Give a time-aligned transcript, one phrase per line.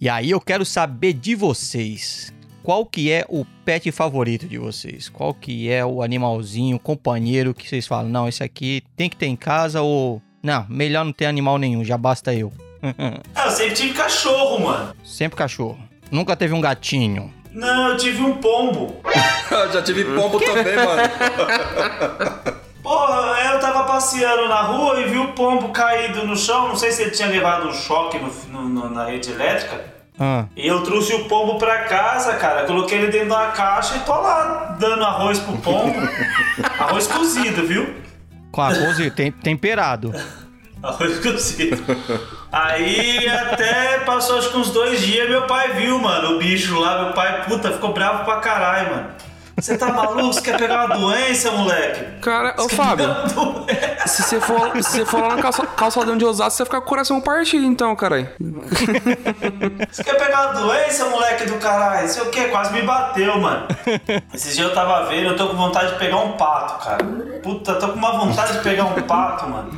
[0.00, 2.32] E aí eu quero saber de vocês.
[2.62, 5.10] Qual que é o pet favorito de vocês?
[5.10, 9.26] Qual que é o animalzinho, companheiro que vocês falam, não, esse aqui tem que ter
[9.26, 10.22] em casa ou...
[10.42, 12.50] Não, melhor não ter animal nenhum, já basta eu.
[13.34, 14.94] Ah, eu sempre tive cachorro, mano.
[15.04, 15.78] Sempre cachorro.
[16.10, 17.30] Nunca teve um gatinho.
[17.52, 18.96] Não, eu tive um pombo.
[19.50, 21.02] Eu já tive pombo também, mano.
[22.82, 23.19] Porra,
[24.00, 26.68] passeando na rua e vi o pombo caído no chão.
[26.68, 29.78] Não sei se ele tinha levado um choque no, no- no- na rede elétrica.
[30.18, 32.64] Ah, E eu trouxe o pombo pra casa, cara.
[32.64, 35.94] Coloquei ele dentro da caixa e tô lá dando arroz pro pombo.
[36.78, 37.94] arroz cozido, viu?
[38.50, 40.12] com arroz e tem- temperado.
[40.82, 41.76] Arroz cozido.
[42.50, 47.04] Aí até passou acho que uns dois dias, meu pai viu, mano, o bicho lá,
[47.04, 49.08] meu pai, puta, ficou bravo pra caralho, mano.
[49.60, 50.32] Você tá maluco?
[50.32, 52.20] Você quer pegar uma doença, moleque?
[52.20, 53.06] Cara, ô Fábio,
[54.06, 56.80] se você for, se você for lá na calça, calçadão de Osasco, você vai ficar
[56.80, 58.28] com o coração partido, então, caralho.
[59.90, 62.08] Você quer pegar uma doença, moleque do caralho?
[62.08, 62.48] Sei o que?
[62.48, 63.66] Quase me bateu, mano.
[64.32, 67.04] Esses dias eu tava vendo, eu tô com vontade de pegar um pato, cara.
[67.42, 69.70] Puta, tô com uma vontade de pegar um pato, mano.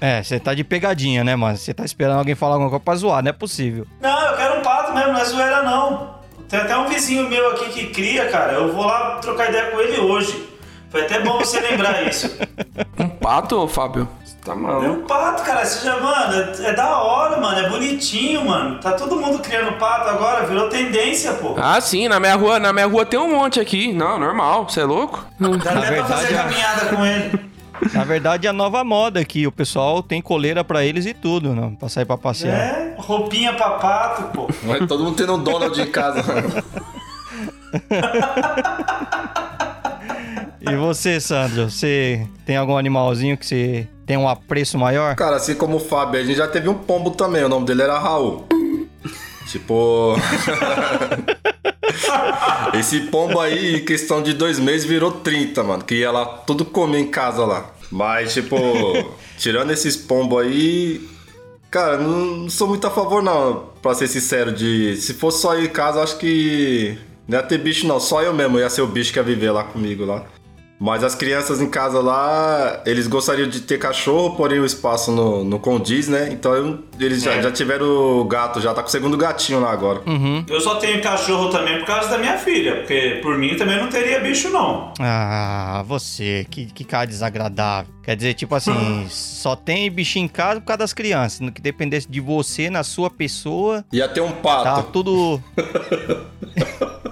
[0.00, 1.56] É, você tá de pegadinha, né, mano?
[1.56, 3.86] Você tá esperando alguém falar alguma coisa pra zoar, não é possível.
[4.00, 6.19] Não, eu quero um pato mesmo, não é zoeira não.
[6.50, 8.54] Tem até um vizinho meu aqui que cria, cara.
[8.54, 10.48] Eu vou lá trocar ideia com ele hoje.
[10.90, 12.36] Foi até bom você lembrar isso.
[12.98, 14.08] Um pato, ô Fábio?
[14.24, 14.88] Você tá É maluco?
[14.88, 15.64] um pato, cara.
[15.64, 17.56] Você já, mano, é, é da hora, mano.
[17.64, 18.80] É bonitinho, mano.
[18.80, 21.54] Tá todo mundo criando pato agora, virou tendência, pô.
[21.56, 23.92] Ah, sim, na minha rua, na minha rua tem um monte aqui.
[23.92, 25.24] Não, normal, você é louco?
[25.38, 26.36] Dá até pra verdade, fazer é.
[26.36, 27.50] caminhada com ele.
[27.92, 29.46] Na verdade, é a nova moda aqui.
[29.46, 31.74] O pessoal tem coleira pra eles e tudo, não?
[31.74, 32.54] Pra sair pra passear.
[32.54, 34.48] É, roupinha pra pato, pô.
[34.64, 36.22] Mas todo mundo tendo um Donald em casa.
[40.60, 41.70] E você, Sandro?
[41.70, 45.16] Você tem algum animalzinho que você tem um apreço maior?
[45.16, 47.42] Cara, assim como o Fábio, a gente já teve um pombo também.
[47.42, 48.44] O nome dele era Raul.
[49.48, 50.16] Tipo.
[52.74, 55.84] Esse pombo aí, em questão de dois meses, virou 30, mano.
[55.84, 57.70] Que ia lá tudo comer em casa lá.
[57.90, 58.56] Mas, tipo,
[59.38, 61.08] tirando esses pombos aí.
[61.70, 64.52] Cara, não, sou muito a favor, não, pra ser sincero.
[64.52, 64.96] De.
[64.96, 66.98] Se fosse só ir em casa, acho que.
[67.26, 68.00] Não ia ter bicho, não.
[68.00, 70.24] Só eu mesmo ia ser o bicho que ia viver lá comigo lá.
[70.80, 75.44] Mas as crianças em casa lá, eles gostariam de ter cachorro, porém o espaço não,
[75.44, 76.30] não condiz, né?
[76.32, 77.42] Então eu- eles já, É.
[77.42, 77.86] já tiveram
[78.20, 80.00] o gato, já tá com o segundo gatinho lá agora.
[80.48, 82.76] Eu só tenho cachorro também por causa da minha filha.
[82.76, 84.94] Porque por mim também não teria bicho, não.
[84.98, 87.92] Ah, você, que, que cara desagradável.
[88.02, 88.72] Quer dizer, tipo assim,
[89.10, 91.40] só tem bichinho em casa por causa das crianças.
[91.40, 94.64] No que dependesse de você, na sua pessoa, Ia ter um pato.
[94.64, 95.42] tá tudo.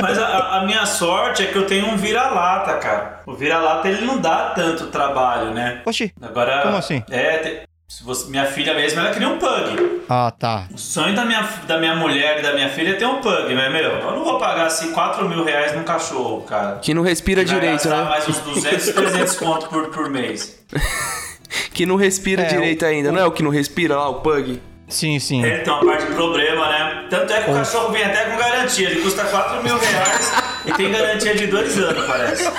[0.00, 3.20] Mas a, a minha sorte é que eu tenho um vira-lata, cara.
[3.26, 5.82] O vira-lata ele não dá tanto trabalho, né?
[5.84, 6.12] Oxi.
[6.20, 6.62] Agora.
[6.62, 7.02] Como assim?
[7.10, 10.02] É, te- se você- minha filha mesmo, ela queria um pug.
[10.08, 10.66] Ah, tá.
[10.72, 13.54] O sonho da minha, da minha mulher e da minha filha é ter um pug,
[13.54, 16.76] mas, meu, eu não vou pagar assim 4 mil reais num cachorro, cara.
[16.78, 18.02] Que não respira Vai direito, né?
[18.04, 20.58] mais uns 200, 300 conto por, por mês.
[21.72, 24.60] Que não respira É, direito ainda, não é o que não respira lá, o pug?
[24.88, 25.42] Sim, sim.
[25.42, 27.06] Ele tem uma parte de problema, né?
[27.10, 28.90] Tanto é que o cachorro vem até com garantia.
[28.90, 30.32] Ele custa 4 mil reais
[30.66, 32.50] e tem garantia de 2 anos, parece.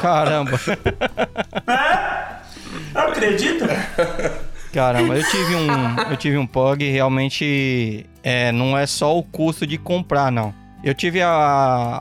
[0.00, 0.60] Caramba.
[1.68, 2.98] É?
[2.98, 3.66] Acredita?
[4.72, 9.22] Caramba, eu tive um, eu tive um pug e realmente é, não é só o
[9.22, 10.54] custo de comprar, não.
[10.82, 11.28] Eu tive a-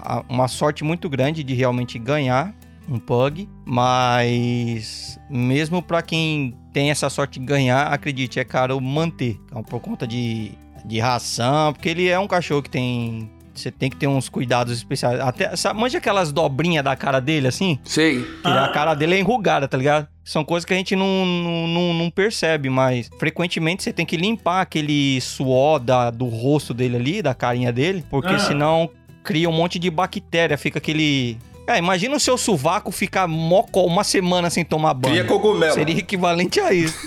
[0.03, 2.53] a- uma sorte muito grande de realmente ganhar
[2.91, 9.39] um pug, mas mesmo pra quem tem essa sorte de ganhar, acredite, é caro manter,
[9.45, 10.51] então, por conta de,
[10.85, 14.71] de ração, porque ele é um cachorro que tem você tem que ter uns cuidados
[14.77, 15.19] especiais.
[15.19, 17.77] Até, sabe, manja aquelas dobrinhas da cara dele assim?
[17.83, 18.23] Sei.
[18.41, 20.07] Que a cara dele é enrugada, tá ligado?
[20.23, 24.15] São coisas que a gente não, não, não, não percebe, mas frequentemente você tem que
[24.15, 28.39] limpar aquele suor da, do rosto dele ali, da carinha dele, porque Ah.
[28.39, 28.89] senão
[29.21, 31.37] cria um monte de bactéria, fica aquele.
[31.67, 35.15] É, imagina o seu sovaco ficar mocó uma semana sem tomar banho.
[35.15, 35.73] Cria cogumelo.
[35.73, 36.97] Seria equivalente a isso.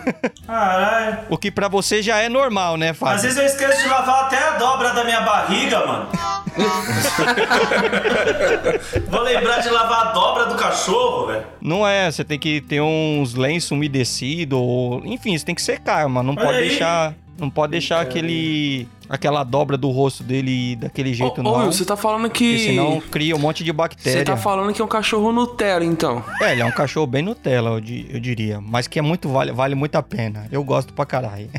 [0.46, 1.18] Caralho.
[1.28, 3.16] o que pra você já é normal, né, Fábio?
[3.16, 6.08] Às vezes eu esqueço de lavar até a dobra da minha barriga, mano.
[9.08, 11.44] Vou lembrar de lavar a dobra do cachorro, velho.
[11.60, 15.04] Não é, você tem que ter uns lenços umedecidos, ou...
[15.04, 16.32] enfim, você tem que secar, mano.
[16.32, 16.68] Não Olha pode aí.
[16.68, 17.14] deixar.
[17.36, 18.86] Não pode deixar aquele.
[19.08, 21.50] aquela dobra do rosto dele daquele jeito, Ô, não.
[21.68, 22.48] ô, você tá falando que.
[22.52, 24.20] Porque senão cria um monte de bactéria.
[24.20, 26.24] Você tá falando que é um cachorro Nutella, então.
[26.40, 28.60] É, ele é um cachorro bem Nutella, eu, di- eu diria.
[28.60, 30.46] Mas que é muito vale, vale muito a pena.
[30.52, 31.50] Eu gosto pra caralho.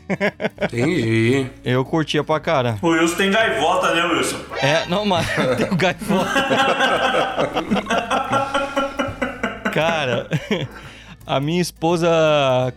[0.63, 1.47] Entendi.
[1.65, 2.79] Eu curtia pra caralho.
[2.81, 4.37] O Wilson tem gaivota, né, Wilson?
[4.61, 5.25] É, não, mano,
[5.57, 6.45] tem o gaivota.
[9.73, 10.29] Cara,
[11.25, 12.07] a minha esposa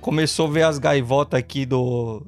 [0.01, 2.27] começou a ver as gaivotas aqui do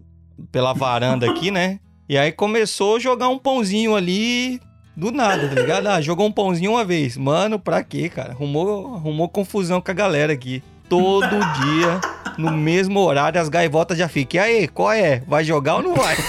[0.50, 1.78] pela varanda aqui, né?
[2.08, 4.60] E aí começou a jogar um pãozinho ali
[4.96, 5.86] do nada, tá ligado?
[5.86, 7.16] Ah, jogou um pãozinho uma vez.
[7.16, 8.32] Mano, pra quê, cara?
[8.32, 10.62] Arrumou, arrumou confusão com a galera aqui.
[10.88, 11.28] Todo
[11.62, 12.00] dia,
[12.36, 14.40] no mesmo horário, as gaivotas já ficam.
[14.40, 15.22] E aí, qual é?
[15.26, 16.16] Vai jogar ou não vai?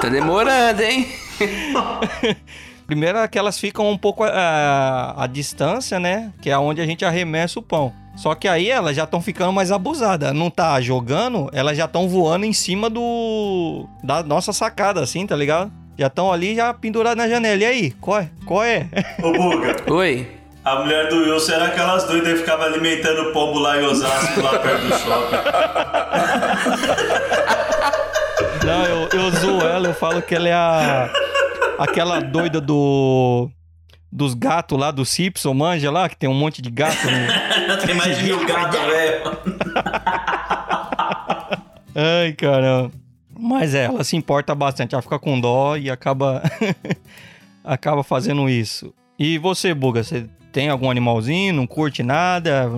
[0.00, 1.06] Tá demorando, hein?
[2.86, 6.32] Primeiro é que elas ficam um pouco a, a distância, né?
[6.40, 7.92] Que é onde a gente arremessa o pão.
[8.20, 10.34] Só que aí elas já estão ficando mais abusadas.
[10.34, 13.88] Não tá jogando, elas já estão voando em cima do.
[14.04, 15.72] da nossa sacada, assim, tá ligado?
[15.98, 17.62] Já estão ali, já penduradas na janela.
[17.62, 18.30] E aí, qual é?
[18.44, 18.86] Qual é?
[19.22, 20.28] Ô, Buga, Oi.
[20.62, 24.58] a mulher do Wilson era aquelas doidas que ficavam alimentando pombo lá em Osasco, lá
[24.58, 25.36] perto do shopping.
[28.66, 31.10] Não, eu, eu zoo ela, eu falo que ela é a.
[31.78, 33.50] aquela doida do.
[34.12, 37.80] Dos gatos lá do Simpson, manja lá, que tem um monte de gato no.
[37.86, 39.22] Tem mais de mil gatos, velho.
[41.94, 42.90] Ai, caramba.
[43.38, 46.42] Mas é, ela se importa bastante, ela fica com dó e acaba
[47.64, 48.92] acaba fazendo isso.
[49.18, 52.70] E você, Buga, você tem algum animalzinho, não curte nada,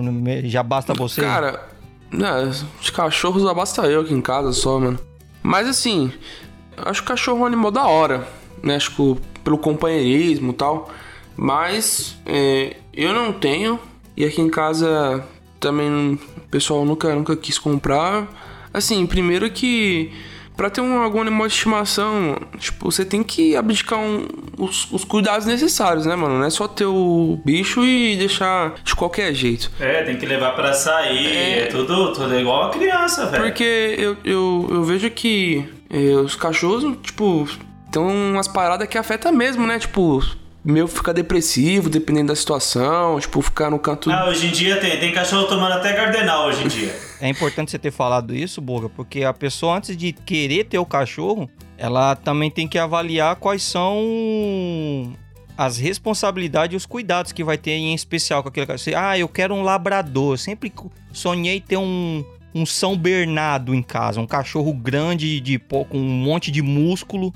[0.45, 1.21] já basta você?
[1.21, 1.67] Cara,
[2.11, 4.99] né, de cachorros só basta eu aqui em casa só, mano.
[5.41, 6.11] Mas assim,
[6.77, 8.25] acho que cachorro é um animal da hora,
[8.61, 8.75] né?
[8.75, 10.89] Acho que pelo companheirismo e tal.
[11.37, 13.79] Mas é, eu não tenho.
[14.15, 15.23] E aqui em casa
[15.59, 16.19] também o
[16.51, 18.27] pessoal nunca, nunca quis comprar.
[18.73, 20.11] Assim, primeiro que
[20.55, 24.27] pra ter um, algum animal de estimação, tipo, você tem que abdicar um-
[24.57, 26.37] os, os cuidados necessários, né, mano?
[26.37, 29.71] Não é só ter o bicho e deixar de qualquer jeito.
[29.79, 33.43] É, tem que levar pra sair, é, tudo, tudo igual a criança, velho.
[33.43, 33.63] Porque
[33.97, 37.47] eu, eu, eu vejo que eh, os cachorros, tipo,
[37.91, 39.79] tem umas paradas que afetam mesmo, né?
[39.79, 40.23] Tipo,
[40.63, 44.09] meu fica depressivo, dependendo da situação, tipo, ficar no canto.
[44.09, 46.95] Ah, hoje em dia tem, tem cachorro tomando até cardenal hoje em dia.
[47.23, 50.85] É importante você ter falado isso, Boga, porque a pessoa, antes de querer ter o
[50.85, 55.15] cachorro, ela também tem que avaliar quais são
[55.57, 58.97] as responsabilidades e os cuidados que vai ter em especial com aquele cachorro.
[58.97, 60.33] Ah, eu quero um labrador.
[60.33, 60.73] Eu sempre
[61.13, 66.51] sonhei ter um, um São Bernardo em casa, um cachorro grande, de, com um monte
[66.51, 67.33] de músculo,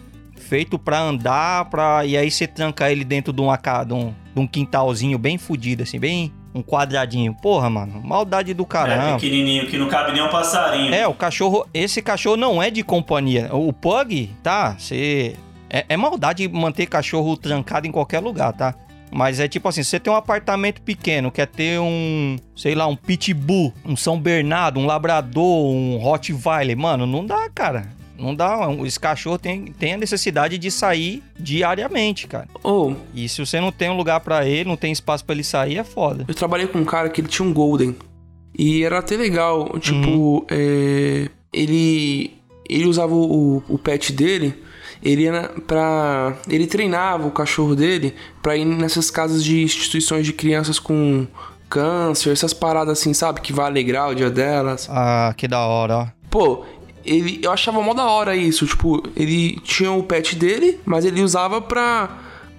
[0.48, 2.06] feito pra andar, pra...
[2.06, 5.84] e aí você trancar ele dentro de, uma, de, um, de um quintalzinho bem fudido,
[5.84, 7.34] assim, bem um quadradinho.
[7.34, 9.20] Porra, mano, maldade do É, caramba.
[9.20, 10.94] pequenininho, que não cabe nem um passarinho.
[10.94, 11.68] É, o cachorro.
[11.74, 13.50] Esse cachorro não é de companhia.
[13.54, 14.76] O Pug, tá?
[14.78, 15.36] Você.
[15.70, 18.74] É, é maldade manter cachorro trancado em qualquer lugar, tá?
[19.12, 22.96] Mas é tipo assim, você tem um apartamento pequeno, quer ter um, sei lá, um
[22.96, 27.88] pitbull, um São Bernardo, um labrador, um Rottweiler, mano, não dá, cara.
[28.18, 28.68] Não dá.
[28.86, 32.48] Esse cachorro tem, tem a necessidade de sair diariamente, cara.
[32.64, 35.44] Ou, E se você não tem um lugar pra ele, não tem espaço pra ele
[35.44, 36.26] sair, é foda.
[36.28, 37.96] eu trabalhei com um cara que ele tinha um Golden.
[38.58, 42.34] E era até legal, tipo, é, ele.
[42.70, 44.54] Ele usava o, o pet dele.
[45.02, 46.36] Ele ia pra.
[46.50, 51.28] Ele treinava o cachorro dele pra ir nessas casas de instituições de crianças com
[51.70, 53.42] câncer, essas paradas assim, sabe?
[53.42, 54.88] Que vai alegrar o dia delas.
[54.92, 56.08] Ah, que da hora, ó.
[56.30, 56.66] Pô,
[57.08, 58.66] ele, eu achava mó da hora isso.
[58.66, 62.10] Tipo, ele tinha o pet dele, mas ele usava pra,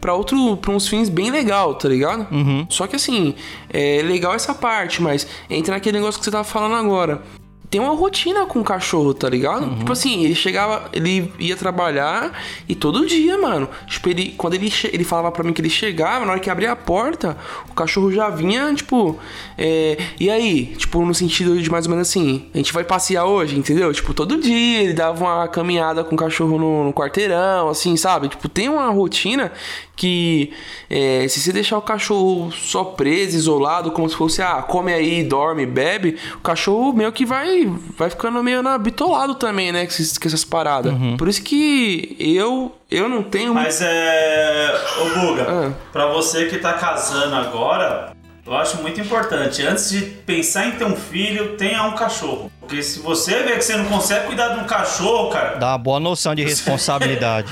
[0.01, 2.27] pra, outro, pra uns fins bem legal, tá ligado?
[2.33, 2.67] Uhum.
[2.69, 3.35] Só que assim,
[3.71, 7.23] é legal essa parte, mas entra naquele negócio que você tava falando agora.
[7.71, 9.77] Tem uma rotina com o cachorro, tá ligado?
[9.77, 12.33] Tipo assim, ele chegava, ele ia trabalhar
[12.69, 13.69] e todo dia, mano.
[13.87, 16.73] Tipo, ele, quando ele, ele falava pra mim que ele chegava, na hora que abria
[16.73, 17.37] a porta,
[17.69, 19.19] o cachorro já vinha, tipo,
[19.57, 20.75] é, e aí?
[20.77, 23.93] Tipo, no sentido de mais ou menos assim, a gente vai passear hoje, entendeu?
[23.93, 28.29] Tipo, todo dia ele dava uma caminhada com o cachorro no, no quarteirão, assim, sabe?
[28.29, 29.53] Tipo, tem uma rotina
[29.99, 30.53] que
[30.89, 35.25] é, se você deixar o cachorro só preso, isolado, como se fosse, ah, come aí,
[35.25, 39.81] dorme, bebe, o cachorro meio que vai, vai ficando meio na, bitolado também, né?
[39.87, 40.93] Com, esses- com essas paradas.
[41.17, 43.55] Por isso que eu, eu não tenho.
[43.55, 44.75] Mas é.
[45.01, 45.73] Ô Buga, Ah.
[45.93, 48.13] pra você que tá casando agora,
[48.47, 49.63] eu acho muito importante.
[49.67, 52.51] Antes de pensar em ter um filho, tenha um cachorro.
[52.61, 55.79] Porque se você vê que você não consegue cuidar de um cachorro, cara, Dá uma
[55.79, 57.49] boa noção de responsabilidade.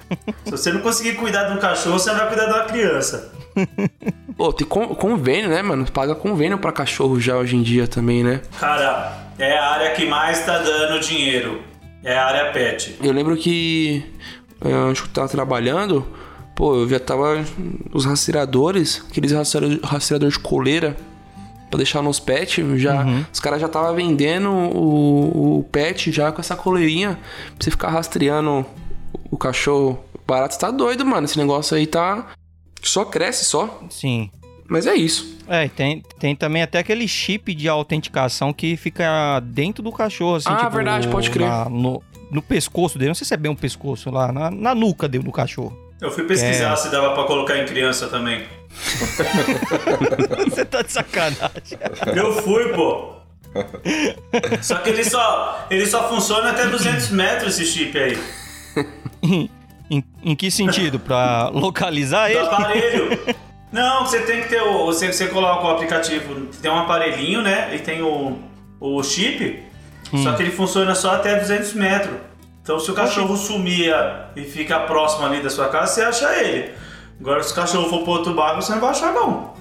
[0.44, 3.32] se você não conseguir cuidar de um cachorro, você vai cuidar de uma criança.
[4.36, 5.84] Pô, tem con- convênio, né, mano?
[5.90, 8.40] Paga convênio pra cachorro já hoje em dia também, né?
[8.58, 11.62] Cara, é a área que mais tá dando dinheiro.
[12.02, 12.96] É a área pet.
[13.02, 14.04] Eu lembro que
[14.60, 16.06] é, onde eu tava trabalhando,
[16.54, 17.44] pô, eu já tava.
[17.92, 20.96] Os rastreadores, aqueles rastreador, rastreador de coleira
[21.70, 26.40] pra deixar nos pets, já, os caras já tava vendendo o, o pet já com
[26.40, 27.16] essa coleirinha
[27.54, 28.66] pra você ficar rastreando
[29.30, 30.02] o cachorro.
[30.26, 31.24] Barato tá doido, mano.
[31.24, 32.26] Esse negócio aí tá.
[32.82, 33.82] Só cresce só.
[33.90, 34.30] Sim.
[34.70, 35.36] Mas é isso.
[35.48, 40.36] É, e tem, tem também até aquele chip de autenticação que fica dentro do cachorro,
[40.36, 40.48] assim.
[40.48, 41.48] Ah, tipo, verdade, pode crer.
[41.48, 42.00] na- no,
[42.30, 43.08] no pescoço dele.
[43.08, 45.76] Não sei se é bem um pescoço lá, na, na nuca dele do cachorro.
[46.00, 46.76] Eu fui pesquisar É.
[46.76, 48.44] se dava pra colocar em criança também.
[50.48, 51.78] Você tá de sacanagem.
[52.16, 53.14] Eu fui, pô.
[54.62, 58.18] Só que ele só, ele só funciona até 200 metros esse chip aí.
[59.90, 61.00] em, em, que sentido?
[61.00, 62.46] Pra localizar Do ele?
[62.46, 63.20] aparelho.
[63.72, 64.86] Não, você tem que ter o.
[64.86, 67.74] Você, você coloca o aplicativo, tem um aparelhinho, né?
[67.74, 68.38] E tem o,
[68.80, 69.62] o chip.
[70.22, 72.16] Só que ele funciona só até 200 metros.
[72.62, 73.94] Então se o cachorro sumir
[74.34, 76.72] e fica próximo ali da sua casa, você acha ele.
[77.20, 79.54] Agora se o cachorro for pro outro bairro, você não vai achar não.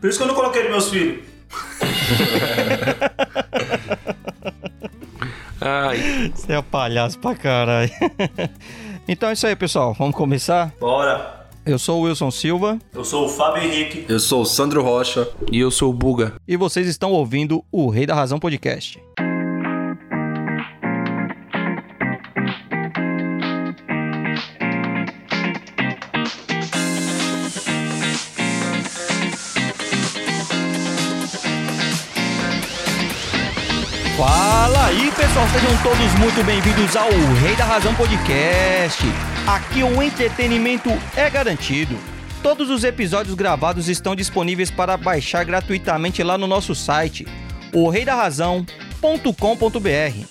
[0.00, 1.24] Por isso que eu não coloquei nos meus filhos.
[5.60, 7.90] Ai, Você é palhaço pra caralho.
[9.08, 9.94] então é isso aí, pessoal.
[9.94, 10.72] Vamos começar?
[10.78, 11.43] Bora.
[11.66, 14.04] Eu sou o Wilson Silva Eu sou o Fábio Henrique.
[14.08, 15.28] Eu sou o Sandro Rocha.
[15.50, 16.34] e eu sou o Buga.
[16.46, 19.00] e vocês estão ouvindo o Rei da Razão Podcast.
[35.34, 37.10] Pessoal, sejam todos muito bem-vindos ao
[37.42, 39.02] Rei da Razão Podcast.
[39.48, 41.98] Aqui o entretenimento é garantido.
[42.40, 47.26] Todos os episódios gravados estão disponíveis para baixar gratuitamente lá no nosso site,
[47.72, 50.26] oreidarrazão.com.br.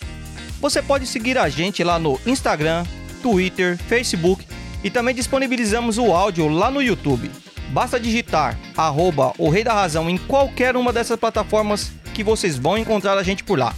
[0.62, 2.86] Você pode seguir a gente lá no Instagram,
[3.22, 4.48] Twitter, Facebook
[4.81, 7.29] e também disponibilizamos o áudio lá no YouTube.
[7.72, 12.77] Basta digitar arroba o Rei da Razão em qualquer uma dessas plataformas que vocês vão
[12.77, 13.75] encontrar a gente por lá.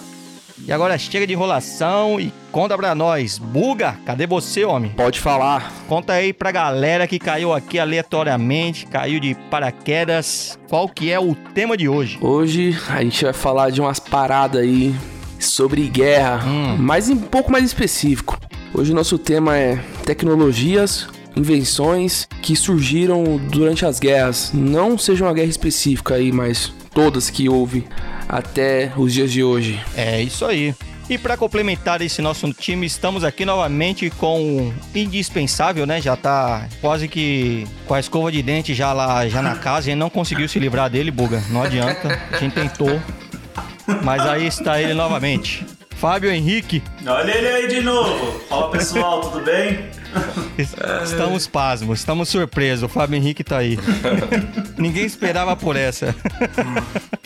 [0.65, 3.37] E agora chega de enrolação e conta pra nós.
[3.37, 4.91] Buga, cadê você, homem?
[4.91, 5.71] Pode falar.
[5.87, 10.59] Conta aí pra galera que caiu aqui aleatoriamente, caiu de paraquedas.
[10.67, 12.17] Qual que é o tema de hoje?
[12.21, 14.93] Hoje a gente vai falar de umas paradas aí
[15.39, 16.41] sobre guerra,
[16.77, 18.37] mas um pouco mais específico.
[18.73, 24.51] Hoje o nosso tema é tecnologias, invenções que surgiram durante as guerras.
[24.53, 27.87] Não seja uma guerra específica aí, mas todas que houve
[28.29, 29.81] até os dias de hoje.
[29.97, 30.75] É isso aí.
[31.09, 35.99] E para complementar esse nosso time, estamos aqui novamente com o indispensável, né?
[35.99, 39.95] Já tá quase que com a escova de dente já lá já na casa e
[39.95, 41.41] não conseguiu se livrar dele, buga.
[41.49, 42.19] Não adianta.
[42.31, 43.01] A gente tentou.
[44.03, 45.65] Mas aí está ele novamente.
[45.95, 48.39] Fábio Henrique, Olha ele aí de novo.
[48.47, 49.89] Fala pessoal, tudo bem?
[51.03, 52.83] estamos pasmos, estamos surpresos.
[52.83, 53.77] O Fábio Henrique tá aí.
[54.77, 56.15] Ninguém esperava por essa.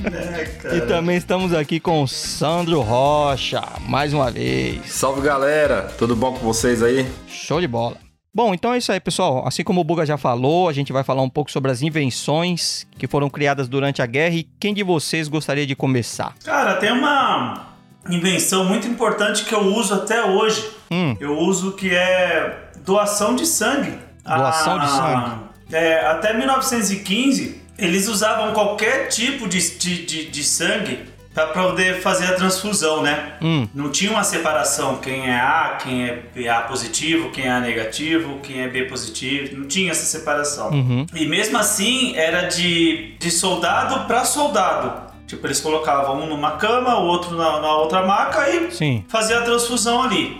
[0.05, 4.81] É, E também estamos aqui com o Sandro Rocha, mais uma vez.
[4.91, 7.07] Salve galera, tudo bom com vocês aí?
[7.25, 7.95] Show de bola.
[8.35, 9.47] Bom, então é isso aí, pessoal.
[9.47, 12.85] Assim como o Buga já falou, a gente vai falar um pouco sobre as invenções
[12.97, 16.35] que foram criadas durante a guerra e quem de vocês gostaria de começar?
[16.43, 17.67] Cara, tem uma
[18.09, 20.67] invenção muito importante que eu uso até hoje.
[20.91, 21.15] Hum.
[21.19, 23.97] Eu uso que é doação de sangue.
[24.25, 25.31] Doação de sangue.
[25.71, 32.25] É, até 1915, eles usavam qualquer tipo de, de, de, de sangue para poder fazer
[32.25, 33.33] a transfusão, né?
[33.41, 33.67] Hum.
[33.73, 38.37] Não tinha uma separação, quem é A, quem é A positivo, quem é A negativo,
[38.43, 40.69] quem é B positivo, não tinha essa separação.
[40.69, 41.07] Uhum.
[41.15, 45.11] E mesmo assim, era de, de soldado para soldado.
[45.25, 49.39] Tipo, eles colocavam um numa cama, o outro na, na outra maca e Sim, fazia
[49.39, 50.39] a transfusão ali,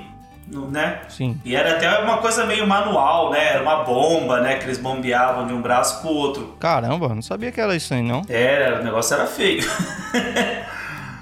[0.62, 1.02] né?
[1.10, 1.40] sim.
[1.44, 3.54] E era até uma coisa meio manual, né?
[3.54, 4.56] Era uma bomba, né?
[4.56, 6.56] Que eles bombeavam de um braço pro outro.
[6.60, 8.22] Caramba, não sabia que era isso aí, não.
[8.30, 9.64] Era, o negócio era feio.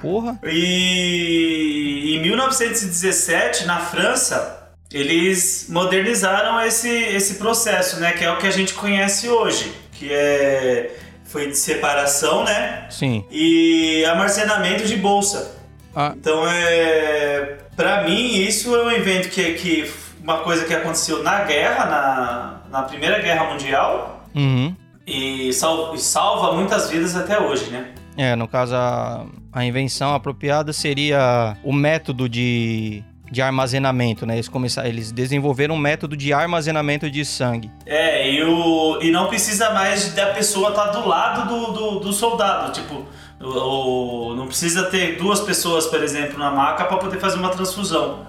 [0.01, 0.39] Porra.
[0.45, 8.11] E em 1917, na França, eles modernizaram esse, esse processo, né?
[8.11, 10.95] Que é o que a gente conhece hoje, que é
[11.31, 12.88] foi de separação, né?
[12.89, 13.25] Sim.
[13.31, 15.55] E armazenamento de bolsa.
[15.95, 21.23] Ah, Então é, para mim isso é um evento que que uma coisa que aconteceu
[21.23, 24.75] na guerra, na, na Primeira Guerra Mundial uhum.
[25.05, 27.87] e, sal- e salva muitas vidas até hoje, né?
[28.15, 34.35] É, no caso, a, a invenção apropriada seria o método de de armazenamento, né?
[34.35, 37.71] Eles começaram, eles desenvolveram um método de armazenamento de sangue.
[37.85, 42.11] É, e, o, e não precisa mais da pessoa estar do lado do, do, do
[42.11, 42.73] soldado.
[42.73, 43.05] Tipo,
[43.43, 47.50] o, o- não precisa ter duas pessoas, por exemplo, na maca para poder fazer uma
[47.50, 48.25] transfusão.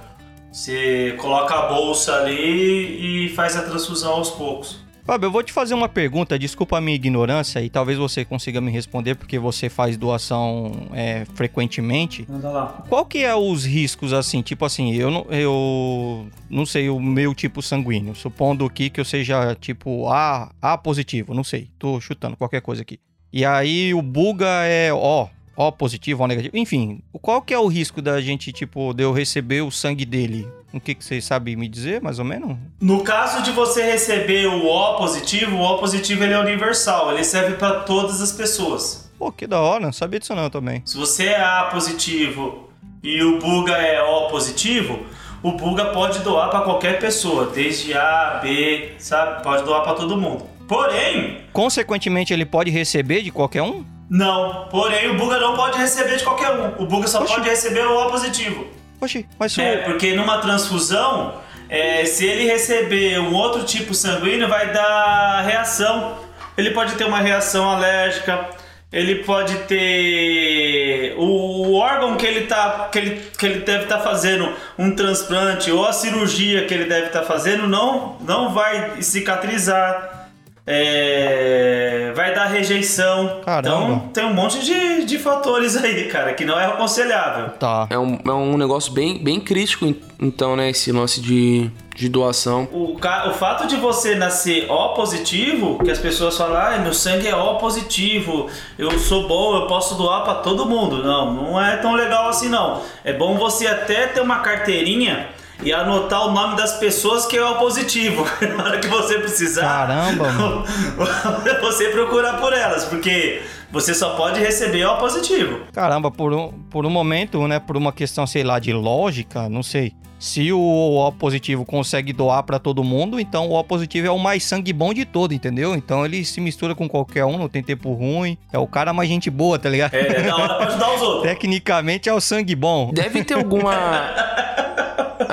[0.51, 4.81] Você coloca a bolsa ali e faz a transfusão aos poucos.
[5.05, 8.61] Fábio, eu vou te fazer uma pergunta, desculpa a minha ignorância e talvez você consiga
[8.61, 12.25] me responder porque você faz doação é, frequentemente.
[12.29, 12.85] Manda lá.
[12.89, 17.35] Qual que é os riscos, assim, tipo assim, eu não, eu não sei o meu
[17.35, 22.37] tipo sanguíneo, supondo aqui que eu seja tipo A, A positivo, não sei, tô chutando
[22.37, 23.01] qualquer coisa aqui.
[23.33, 27.67] E aí o buga é O, O positivo, O negativo, enfim, qual que é o
[27.67, 30.47] risco da gente, tipo, de eu receber o sangue dele?
[30.73, 32.57] O que que você sabe me dizer, mais ou menos?
[32.81, 37.25] No caso de você receber o O positivo, o O positivo ele é universal, ele
[37.25, 39.11] serve para todas as pessoas.
[39.19, 40.83] Pô, que da hora, não sabia disso não também.
[40.85, 42.69] Se você é A positivo
[43.03, 45.01] e o Buga é O positivo,
[45.43, 49.43] o Buga pode doar para qualquer pessoa, desde A, B, sabe?
[49.43, 50.52] Pode doar para todo mundo.
[50.73, 53.85] Porém, Consequentemente, ele pode receber de qualquer um?
[54.09, 54.69] não.
[54.71, 56.83] Porém, o Buga não pode receber de qualquer um.
[56.83, 57.35] O Buga só Oxi.
[57.35, 58.67] pode receber o O positivo.
[58.99, 59.59] Oxi, mas.
[59.59, 61.35] É, porque numa transfusão,
[61.69, 66.17] é, se ele receber um outro tipo sanguíneo, vai dar reação.
[66.57, 68.49] Ele pode ter uma reação alérgica,
[68.93, 74.53] ele pode ter o, órgão que ele, tá, que ele, que ele deve estar fazendo
[74.79, 80.22] um transplante ou a cirurgia que ele deve estar fazendo não, não vai cicatrizar.
[80.67, 83.41] É, vai dar rejeição.
[83.45, 83.69] Caramba.
[83.69, 87.51] Então tem um monte de, de fatores aí, cara, que não é aconselhável.
[87.59, 87.87] Tá.
[87.91, 90.71] É um, é um negócio bem, bem crítico, en- então, né?
[90.71, 92.69] Esse lance de, de doação.
[92.73, 97.27] O, o fato de você nascer O positivo, que as pessoas falam, ah, meu sangue
[97.27, 101.03] é O positivo, eu sou bom, eu posso doar pra todo mundo.
[101.03, 102.81] Não, não é tão legal assim não.
[103.05, 105.29] É bom você até ter uma carteirinha
[105.63, 108.25] e anotar o nome das pessoas que é O positivo.
[108.57, 110.65] Na hora que você precisar, Caramba, mano.
[111.61, 115.61] você procurar por elas, porque você só pode receber O positivo.
[115.73, 119.63] Caramba, por um, por um momento, né, por uma questão, sei lá, de lógica, não
[119.63, 119.93] sei.
[120.19, 124.19] Se o O positivo consegue doar pra todo mundo, então o O positivo é o
[124.19, 125.75] mais sangue bom de todo, entendeu?
[125.75, 128.39] Então ele se mistura com qualquer um, não tem tempo ruim.
[128.53, 129.95] É o cara mais gente boa, tá ligado?
[129.95, 131.23] É, é da hora pra ajudar os outros.
[131.25, 132.93] Tecnicamente é o sangue bom.
[132.95, 133.73] Deve ter alguma.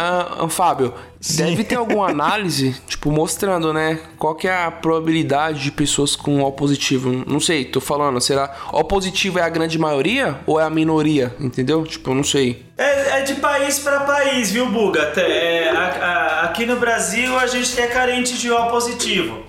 [0.02, 0.94] Ah, Fábio,
[1.36, 4.00] deve ter alguma análise, tipo, mostrando, né?
[4.18, 7.24] Qual que é a probabilidade de pessoas com O positivo?
[7.28, 11.36] Não sei, tô falando, será O positivo é a grande maioria ou é a minoria?
[11.40, 11.84] Entendeu?
[11.84, 12.66] Tipo, eu não sei.
[12.78, 15.02] É, é de país para país, viu, Buga?
[15.18, 19.44] É, a- a- aqui no Brasil a gente é carente de O positivo,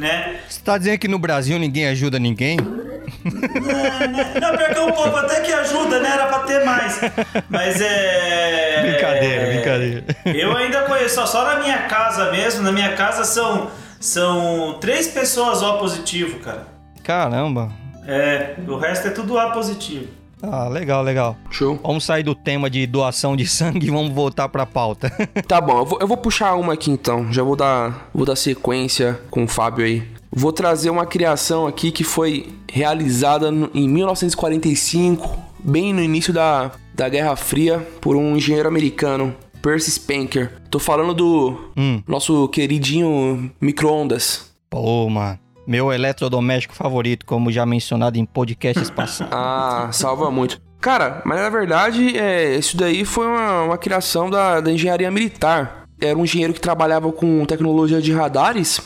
[0.00, 0.40] né?
[0.48, 2.56] Você tá dizendo que no Brasil ninguém ajuda ninguém?
[2.56, 6.10] Não, pior que o povo até que ajuda, né?
[6.14, 7.00] Era pra ter mais.
[7.48, 8.82] Mas é.
[8.82, 10.04] Brincadeira, é, brincadeira.
[10.24, 15.08] Eu ainda conheço, só, só na minha casa mesmo, na minha casa são, são três
[15.08, 16.66] pessoas O positivo, cara.
[17.04, 17.70] Caramba.
[18.06, 20.19] É, o resto é tudo A positivo.
[20.42, 21.36] Ah, legal, legal.
[21.50, 21.78] Show.
[21.82, 25.10] Vamos sair do tema de doação de sangue e vamos voltar pra pauta.
[25.46, 27.30] Tá bom, eu vou, eu vou puxar uma aqui então.
[27.32, 30.02] Já vou dar, vou dar sequência com o Fábio aí.
[30.32, 36.70] Vou trazer uma criação aqui que foi realizada no- em 1945, bem no início da,
[36.94, 40.52] da Guerra Fria, por um engenheiro americano, Percy Spanker.
[40.70, 42.00] Tô falando do Hum.
[42.06, 44.50] nosso queridinho micro-ondas.
[44.70, 45.38] Pô, mano.
[45.70, 49.30] Meu eletrodoméstico favorito, como já mencionado em podcasts passados.
[49.32, 50.60] Ah, salva muito.
[50.80, 55.84] Cara, mas na verdade, é, isso daí foi uma, uma criação da, da engenharia militar.
[56.00, 58.80] Era um engenheiro que trabalhava com tecnologia de radares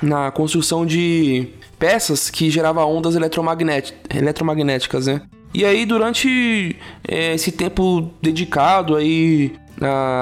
[0.00, 5.22] na construção de peças que geravam ondas eletromagnét- eletromagnéticas, né?
[5.54, 9.52] E aí, durante é, esse tempo dedicado aí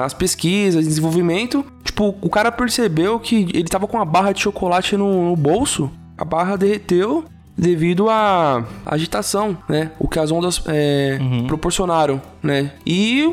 [0.03, 4.97] às pesquisas, desenvolvimento, tipo, o cara percebeu que ele tava com uma barra de chocolate
[4.97, 7.25] no, no bolso, a barra derreteu
[7.57, 9.91] devido à agitação, né?
[9.99, 12.71] O que as ondas é, proporcionaram, né?
[12.85, 13.23] E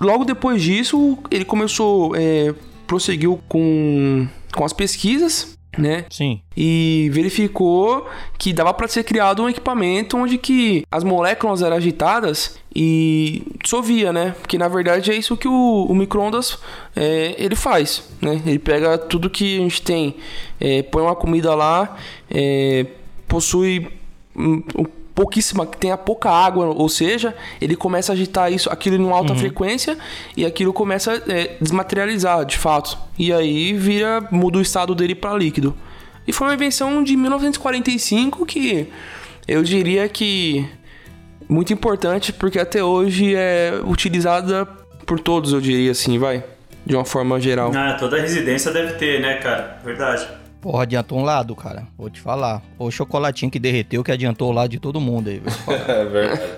[0.00, 2.54] logo depois disso, ele começou, é,
[2.86, 6.04] prosseguiu com, com as pesquisas, né?
[6.10, 6.40] Sim.
[6.56, 8.06] e verificou
[8.38, 14.12] que dava para ser criado um equipamento onde que as moléculas eram agitadas e dissolvia,
[14.12, 14.34] né?
[14.40, 16.58] Porque na verdade é isso que o, o micro-ondas
[16.94, 18.42] é, ele faz, né?
[18.44, 20.16] Ele pega tudo que a gente tem,
[20.60, 21.96] é, põe uma comida lá,
[22.30, 22.86] é,
[23.26, 23.88] possui
[24.36, 28.96] um, um pouquíssima, que tenha pouca água, ou seja, ele começa a agitar isso, aquilo
[28.96, 29.96] em uma alta frequência
[30.36, 32.98] e aquilo começa a é, desmaterializar, de fato.
[33.18, 35.76] E aí vira, muda o estado dele para líquido.
[36.26, 38.88] E foi uma invenção de 1945 que
[39.46, 40.66] eu diria que
[41.48, 46.42] muito importante porque até hoje é utilizada por por todos, eu diria assim, vai.
[46.84, 47.70] De uma forma geral.
[47.76, 49.78] Ah, toda residência deve ter, né, cara?
[49.84, 50.26] Verdade.
[50.62, 51.88] Porra, adiantou um lado, cara.
[51.98, 52.62] Vou te falar.
[52.78, 55.42] O chocolatinho que derreteu que adiantou o lado de todo mundo aí.
[55.88, 56.52] É verdade.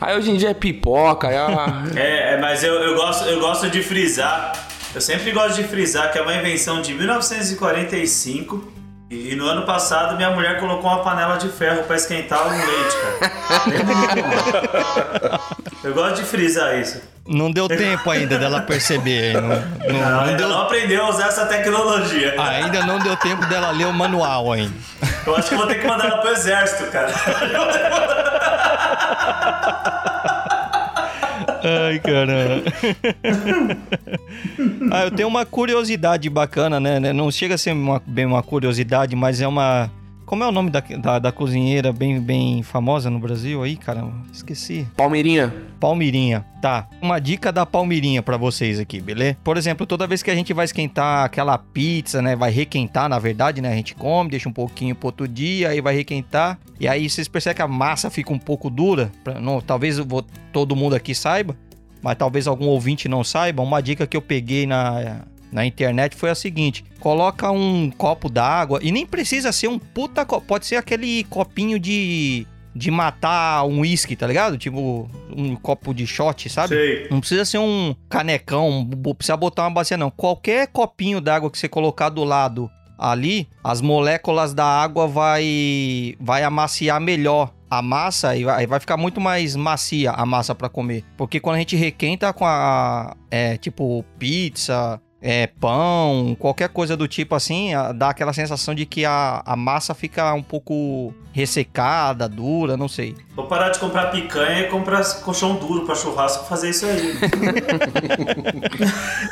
[0.00, 1.84] Aí hoje em dia é pipoca, aí a...
[1.94, 4.52] É, é, mas eu, eu, gosto, eu gosto de frisar.
[4.94, 8.79] Eu sempre gosto de frisar que é uma invenção de 1945.
[9.10, 12.50] E, e no ano passado minha mulher colocou uma panela de ferro pra esquentar o
[12.50, 13.32] leite, cara.
[15.82, 17.00] Eu gosto de frisar isso.
[17.26, 19.34] Não deu tempo ainda dela perceber.
[19.34, 22.34] Não, não- Ela não ainda deu, não aprendeu a usar essa tecnologia.
[22.40, 24.74] ainda não deu tempo dela ler o manual ainda.
[25.26, 27.10] Eu acho que vou ter que mandar ela pro exército, cara.
[31.62, 32.64] Ai, caramba.
[34.90, 37.12] ah, eu tenho uma curiosidade bacana, né?
[37.12, 39.90] Não chega a ser uma, bem uma curiosidade, mas é uma.
[40.30, 44.14] Como é o nome da, da, da cozinheira bem, bem famosa no Brasil aí, caramba?
[44.32, 44.86] Esqueci.
[44.96, 45.52] Palmeirinha.
[45.80, 46.46] Palmirinha.
[46.62, 46.86] Tá.
[47.02, 49.36] Uma dica da Palmirinha pra vocês aqui, beleza?
[49.42, 52.36] Por exemplo, toda vez que a gente vai esquentar aquela pizza, né?
[52.36, 53.72] Vai requentar, na verdade, né?
[53.72, 56.60] A gente come, deixa um pouquinho pro outro dia, aí vai requentar.
[56.78, 59.10] E aí vocês percebem que a massa fica um pouco dura.
[59.24, 61.56] Pra- não, talvez vou- todo mundo aqui saiba,
[62.00, 63.64] mas talvez algum ouvinte não saiba.
[63.64, 68.78] Uma dica que eu peguei na, na internet foi a seguinte: coloca um copo d'água
[68.82, 73.80] e nem precisa ser um puta copo, pode ser aquele copinho de de matar um
[73.80, 74.56] uísque, tá ligado?
[74.56, 76.68] Tipo um copo de shot, sabe?
[76.68, 77.08] Sei.
[77.10, 80.10] Não precisa ser um canecão, não precisa botar uma bacia não.
[80.10, 86.44] Qualquer copinho d'água que você colocar do lado ali, as moléculas da água vai vai
[86.44, 91.04] amaciar melhor a massa e vai, vai ficar muito mais macia a massa pra comer.
[91.16, 97.06] Porque quando a gente requenta com a é, tipo pizza, é, pão, qualquer coisa do
[97.06, 102.76] tipo assim, dá aquela sensação de que a, a massa fica um pouco ressecada, dura,
[102.76, 103.14] não sei.
[103.36, 107.14] Vou parar de comprar picanha e comprar colchão duro pra churrasco fazer isso aí.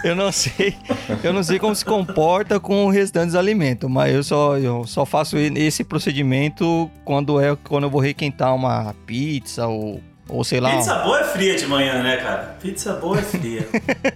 [0.05, 0.77] Eu não sei,
[1.25, 4.85] eu não sei como se comporta com o restante dos alimentos, mas eu só, eu
[4.85, 10.61] só faço esse procedimento quando é quando eu vou requentar uma pizza ou, ou sei
[10.61, 10.77] lá.
[10.77, 12.57] Pizza boa é fria de manhã, né, cara?
[12.61, 13.67] Pizza boa é fria.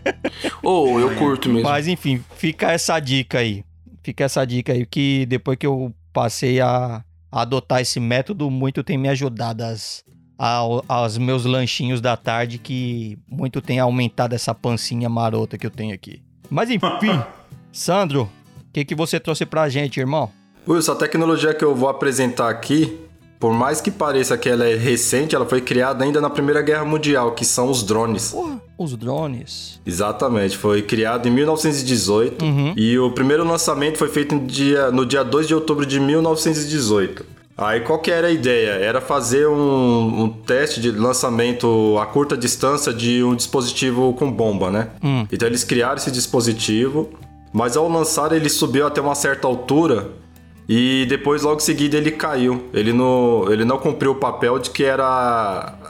[0.62, 1.68] Ou eu curto mesmo.
[1.68, 3.64] Mas enfim, fica essa dica aí.
[4.02, 8.82] Fica essa dica aí que depois que eu passei a, a adotar esse método, muito
[8.82, 10.04] tem me ajudado as,
[10.38, 15.70] ao- aos meus lanchinhos da tarde, que muito tem aumentado essa pancinha marota que eu
[15.70, 16.22] tenho aqui.
[16.50, 17.22] Mas enfim,
[17.72, 18.24] Sandro,
[18.68, 20.30] o que, que você trouxe pra gente, irmão?
[20.68, 22.98] Wilson, a tecnologia que eu vou apresentar aqui,
[23.42, 26.84] por mais que pareça que ela é recente, ela foi criada ainda na Primeira Guerra
[26.84, 28.30] Mundial, que são os drones.
[28.30, 29.80] Porra, os drones.
[29.84, 32.72] Exatamente, foi criado em 1918 Uhum.
[32.76, 37.26] e o primeiro lançamento foi feito no dia, no dia 2 de outubro de 1918.
[37.58, 38.70] Aí qual que era a ideia?
[38.74, 44.70] Era fazer um, um teste de lançamento a curta distância de um dispositivo com bomba,
[44.70, 44.88] né?
[45.02, 45.26] Hum.
[45.32, 47.10] Então eles criaram esse dispositivo,
[47.52, 50.22] mas ao lançar ele subiu até uma certa altura
[50.68, 52.68] e depois logo em seguida ele caiu.
[52.72, 55.04] Ele não, ele não cumpriu o papel de que era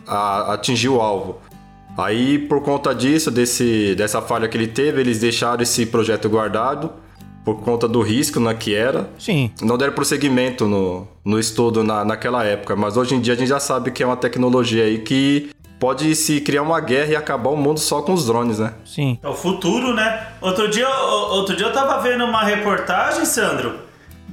[0.06, 1.38] a- atingir o alvo.
[1.96, 6.90] Aí, por conta disso, desse, dessa falha que ele teve, eles deixaram esse projeto guardado
[7.44, 9.10] por conta do risco né, que era.
[9.18, 13.36] Sim, Não deram prosseguimento no, no estudo na, naquela época, mas hoje em dia a
[13.36, 17.16] gente já sabe que é uma tecnologia aí que pode se criar uma guerra e
[17.16, 18.72] acabar o mundo só com os drones, né?
[18.86, 19.18] sim.
[19.22, 20.28] É o futuro, né?
[20.40, 23.74] Outro dia, outro dia eu tava vendo uma reportagem, Sandro,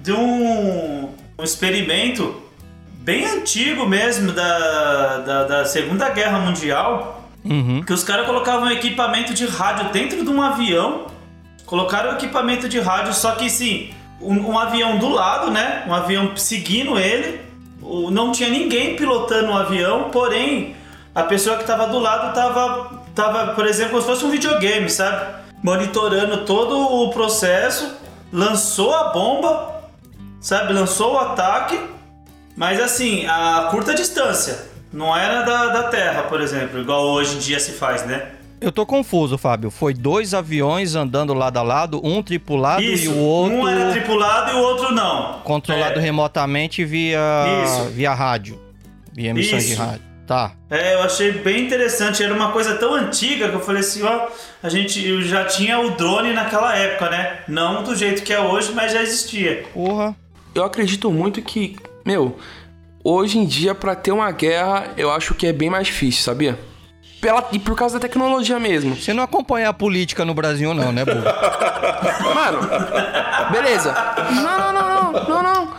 [0.01, 2.41] de um, um experimento
[3.01, 7.81] bem antigo mesmo da, da, da Segunda Guerra Mundial, Uhum.
[7.83, 11.05] que os caras colocavam equipamento de rádio dentro de um avião,
[11.65, 15.85] colocaram equipamento de rádio, só que sim, um, um avião do lado, né?
[15.87, 17.39] Um avião seguindo ele,
[17.81, 20.75] o- não tinha ninguém pilotando o avião, porém
[21.15, 24.89] a pessoa que estava do lado tava, tava, por exemplo, como se fosse um videogame,
[24.89, 25.25] sabe?
[25.63, 27.89] Monitorando todo o processo,
[28.33, 29.78] lançou a bomba,
[30.39, 30.73] sabe?
[30.73, 31.79] Lançou o ataque,
[32.55, 34.67] mas assim, a curta distância.
[34.91, 38.29] Não era da, da Terra, por exemplo, igual hoje em dia se faz, né?
[38.61, 39.71] Eu tô confuso, Fábio.
[39.71, 43.91] Foi dois aviões andando lado a lado, um tripulado Isso, e o outro um era
[43.91, 45.39] tripulado e o outro não.
[45.43, 46.01] controlado É.
[46.01, 47.19] remotamente via
[47.63, 47.89] Isso.
[47.91, 48.59] via rádio,
[49.13, 49.81] via emissão de Isso.
[49.81, 50.09] rádio.
[50.27, 50.51] Tá.
[50.69, 52.21] É, eu achei bem interessante.
[52.21, 54.27] Era uma coisa tão antiga que eu falei assim, ó,
[54.61, 57.39] a gente já tinha o drone naquela época, né?
[57.47, 59.63] Não do jeito que é hoje, mas já existia.
[59.73, 60.15] Porra.
[60.53, 62.37] Eu acredito muito que, meu,
[63.03, 66.59] hoje em dia, pra ter uma guerra, eu acho que é bem mais difícil, sabia?
[67.21, 68.95] Pela, e por causa da tecnologia mesmo.
[68.95, 71.21] Você não acompanha a política no Brasil, não, né, Burro?
[72.33, 72.59] Mano,
[73.51, 73.93] beleza.
[74.31, 75.73] Não, não, não, não, não, não.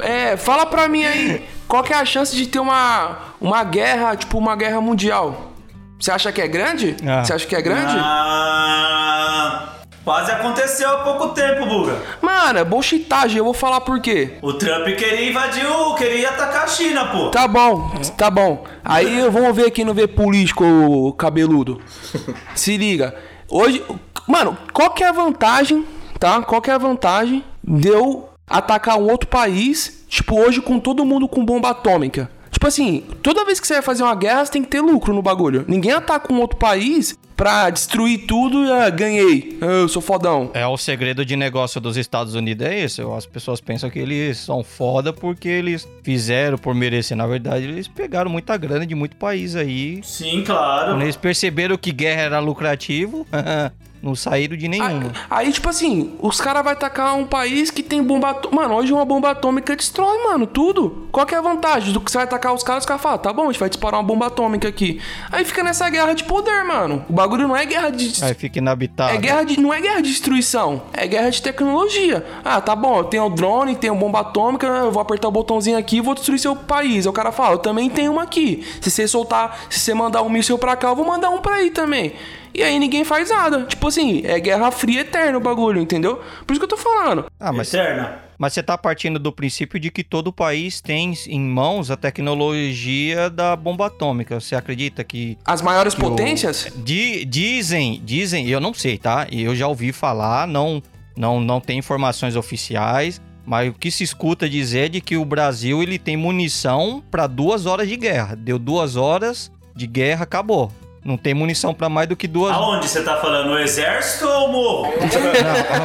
[0.00, 4.16] É, fala pra mim aí, qual que é a chance de ter uma, uma guerra,
[4.16, 5.52] tipo uma guerra mundial?
[5.98, 6.96] Você acha que é grande?
[7.06, 7.24] Ah.
[7.24, 7.96] Você acha que é grande?
[7.98, 9.75] Ah,
[10.06, 12.00] quase aconteceu há pouco tempo, Buga.
[12.22, 14.34] Mano, é bullshitagem, eu vou falar por quê.
[14.40, 15.96] O Trump queria invadir o.
[15.96, 17.28] queria atacar a China, pô.
[17.30, 18.64] Tá bom, tá bom.
[18.84, 21.82] Aí vamos ver quem não vê político cabeludo.
[22.54, 23.16] Se liga.
[23.50, 23.84] Hoje,
[24.28, 25.84] mano, qual que é a vantagem,
[26.20, 26.40] tá?
[26.40, 31.04] Qual que é a vantagem de eu atacar um outro país, tipo, hoje com todo
[31.04, 32.30] mundo com bomba atômica?
[32.56, 35.12] Tipo assim, toda vez que você vai fazer uma guerra, você tem que ter lucro
[35.12, 35.66] no bagulho.
[35.68, 39.58] Ninguém ataca um outro país pra destruir tudo e ah, ganhei.
[39.60, 40.50] Ah, Eu sou fodão.
[40.54, 43.12] É o segredo de negócio dos Estados Unidos é isso.
[43.12, 47.14] As pessoas pensam que eles são foda porque eles fizeram por merecer.
[47.14, 50.00] Na verdade, eles pegaram muita grana de muito país aí.
[50.02, 50.92] Sim, claro.
[50.92, 53.26] Quando eles perceberam que guerra era lucrativo,
[54.02, 55.12] não saíram de nenhuma.
[55.30, 58.62] Aí, tipo assim, os caras vão atacar um país que tem bomba atômica.
[58.62, 61.08] Mano, hoje uma bomba atômica destrói, mano, tudo.
[61.10, 62.84] Qual que é a vantagem do que você vai atacar os caras?
[62.84, 65.00] Os caras falam, tá bom, a gente vai disparar uma bomba atômica aqui.
[65.30, 67.04] Aí fica nessa guerra de poder, mano.
[67.08, 68.24] O bagulho não é guerra de.
[68.24, 69.14] Aí fica inabitado.
[69.14, 69.58] É guerra de.
[69.58, 72.24] Não é guerra de destruição, é guerra de tecnologia.
[72.44, 75.78] Ah, tá bom, eu tenho o drone, tenho bomba atômica, eu vou apertar o botãozinho
[75.78, 77.06] aqui e vou destruir seu país.
[77.06, 78.64] Aí o cara fala, eu também tenho uma aqui.
[78.80, 81.56] Se você soltar, se você mandar um míssil pra cá, eu vou mandar um pra
[81.56, 82.12] aí também.
[82.54, 83.64] E aí ninguém faz nada.
[83.64, 86.20] Tipo assim, é guerra fria eterna o bagulho, entendeu?
[86.46, 87.26] Por isso que eu tô falando.
[87.38, 88.18] Ah, mas, Eterna.
[88.38, 93.28] mas você tá partindo do princípio de que todo país tem em mãos a tecnologia
[93.30, 94.40] da bomba atômica.
[94.40, 96.72] Você acredita que As maiores que o- potências.
[96.76, 99.26] Di- dizem, dizem, eu não sei, tá?
[99.30, 100.82] Eu já ouvi falar, não,
[101.16, 105.24] não, não tem informações oficiais, mas o que se escuta dizer é de que o
[105.24, 108.34] Brasil ele tem munição para duas horas de guerra.
[108.34, 110.72] Deu duas horas de guerra, acabou.
[111.06, 112.52] Não tem munição para mais do que duas.
[112.52, 113.50] Aonde você tá falando?
[113.52, 114.92] O exército ou o morro?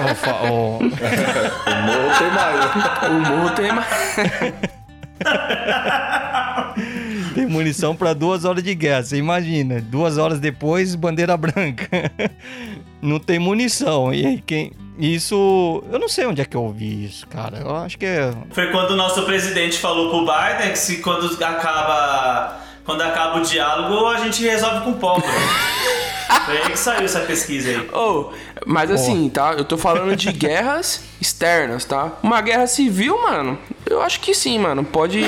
[0.07, 0.83] Não, fa- o- O
[1.85, 2.65] morro tem mais?
[3.07, 3.87] O morro tem mais.
[7.35, 9.03] tem munição para duas horas de guerra.
[9.03, 9.79] Você imagina?
[9.79, 11.87] Duas horas depois, bandeira branca.
[13.01, 14.13] Não tem munição.
[14.13, 14.71] E aí quem?
[14.99, 17.57] Isso, eu não sei onde é que eu ouvi isso, cara.
[17.59, 21.25] Eu acho que é Foi quando o nosso presidente falou pro Biden que se quando
[21.43, 22.59] acaba.
[22.85, 25.31] Quando acaba o diálogo, a gente resolve com pólvora.
[26.45, 27.89] Foi aí que saiu essa pesquisa aí.
[27.93, 28.31] Oh,
[28.65, 29.53] mas assim, tá?
[29.53, 32.13] Eu tô falando de guerras externas, tá?
[32.23, 34.83] Uma guerra civil, mano, eu acho que sim, mano.
[34.83, 35.23] Pode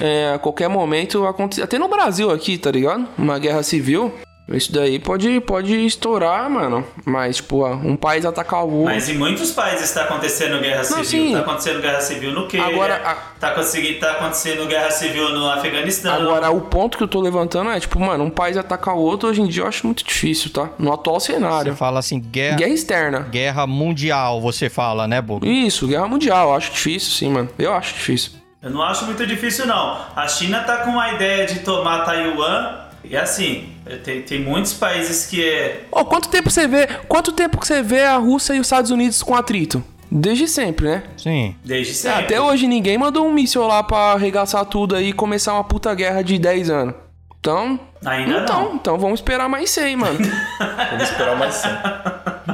[0.00, 1.62] é, a qualquer momento acontecer.
[1.62, 3.06] Até no Brasil aqui, tá ligado?
[3.16, 4.12] Uma guerra civil.
[4.48, 6.86] Isso daí pode, pode estourar, mano.
[7.04, 8.94] Mas, tipo, um país atacar o outro.
[8.94, 11.04] Mas em muitos países tá acontecendo guerra civil.
[11.04, 11.32] sim.
[11.32, 12.66] Tá acontecendo guerra civil no Quênia.
[12.68, 16.14] Agora, a- tá, consegui- tá acontecendo guerra civil no Afeganistão.
[16.14, 19.28] Agora, o ponto que eu tô levantando é, tipo, mano, um país atacar o outro
[19.28, 20.68] hoje em dia eu acho muito difícil, tá?
[20.78, 21.74] No atual Você cenário.
[21.74, 23.18] fala assim, guerra, Guerra externa.
[23.20, 25.44] guerra mundial, você fala, né, Bogo?
[25.44, 26.50] Isso, guerra mundial.
[26.50, 27.48] Eu acho difícil, sim, mano.
[27.58, 28.30] Eu acho difícil.
[28.62, 29.98] Eu não acho muito difícil, não.
[30.14, 32.85] A China tá com a ideia de tomar Taiwan.
[33.10, 33.68] E assim,
[34.04, 35.84] tem, tem muitos países que é.
[35.90, 36.86] Ô, quanto tempo você vê?
[37.08, 39.82] Quanto tempo que você vê a Rússia e os Estados Unidos com atrito?
[40.10, 41.02] Desde sempre, né?
[41.16, 41.56] Sim.
[41.64, 42.24] Desde É, sempre.
[42.24, 45.92] até hoje ninguém mandou um míssil lá pra arregaçar tudo aí e começar uma puta
[45.94, 46.94] guerra de 10 anos.
[47.40, 47.78] Então.
[48.04, 48.74] Ainda então, não.
[48.74, 50.18] então vamos esperar mais 100, mano.
[50.90, 51.68] Vamos esperar mais sim.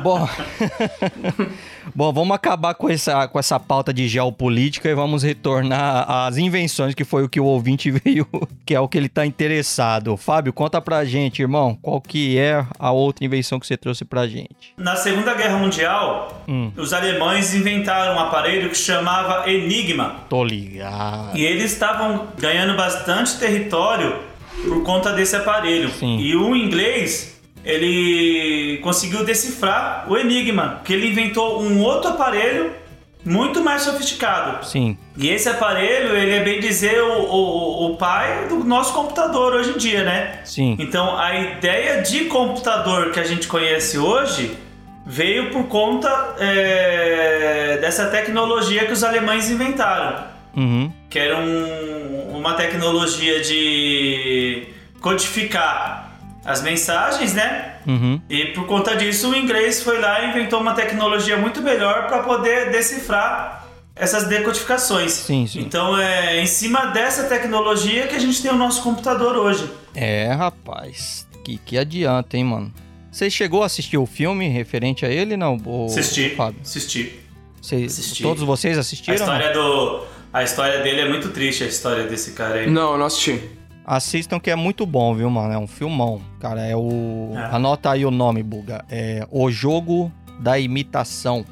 [0.03, 0.29] Bom,
[1.95, 6.95] Bom, vamos acabar com essa, com essa pauta de geopolítica e vamos retornar às invenções,
[6.95, 8.27] que foi o que o ouvinte veio,
[8.65, 10.17] que é o que ele tá interessado.
[10.17, 14.27] Fábio, conta pra gente, irmão, qual que é a outra invenção que você trouxe pra
[14.27, 14.75] gente?
[14.77, 16.73] Na Segunda Guerra Mundial, Hum.
[16.77, 20.17] os alemães inventaram um aparelho que chamava Enigma.
[20.29, 21.37] Tô ligado.
[21.37, 24.17] E eles estavam ganhando bastante território
[24.65, 25.88] por conta desse aparelho.
[25.91, 26.19] Sim.
[26.19, 32.72] E o inglês, ele conseguiu decifrar o Enigma, que ele inventou um outro aparelho
[33.25, 34.66] muito mais sofisticado.
[34.66, 39.55] Sim, E esse aparelho, ele é bem dizer o, o, o pai do nosso computador
[39.55, 40.40] hoje em dia, né?
[40.44, 40.77] sim.
[40.81, 44.57] Então a ideia de computador que a gente conhece hoje
[45.07, 50.25] veio por conta é, dessa tecnologia que os alemães inventaram,
[50.57, 50.92] Uhum.
[51.09, 54.64] que era um- uma tecnologia de
[55.01, 56.12] codificar
[56.44, 57.76] as mensagens, né?
[57.87, 58.20] Uhum.
[58.28, 62.22] E por conta disso o inglês foi lá e inventou uma tecnologia muito melhor para
[62.22, 65.12] poder decifrar essas decodificações.
[65.12, 65.61] Sim, sim.
[65.61, 69.70] Então é em cima dessa tecnologia que a gente tem o nosso computador hoje.
[69.94, 71.26] É, rapaz.
[71.44, 72.72] Que, que adianta, hein, mano?
[73.11, 75.59] Você chegou a assistir o filme referente a ele, não?
[75.66, 76.61] O, Assisti, Fábio?
[76.62, 77.20] assisti.
[77.61, 78.22] Cê- assisti.
[78.22, 79.14] Todos vocês A assistiram?
[79.14, 80.05] história do.
[80.33, 82.70] A história dele é muito triste, a história desse cara aí.
[82.70, 83.38] não, eu não assisti.
[83.85, 85.53] Assistam que é muito bom, viu, mano?
[85.53, 86.21] É um filmão.
[86.40, 87.33] Cara, é o.
[87.35, 87.55] É.
[87.57, 88.85] Anota aí o nome, Buga.
[88.90, 91.45] É O Jogo da Imitação.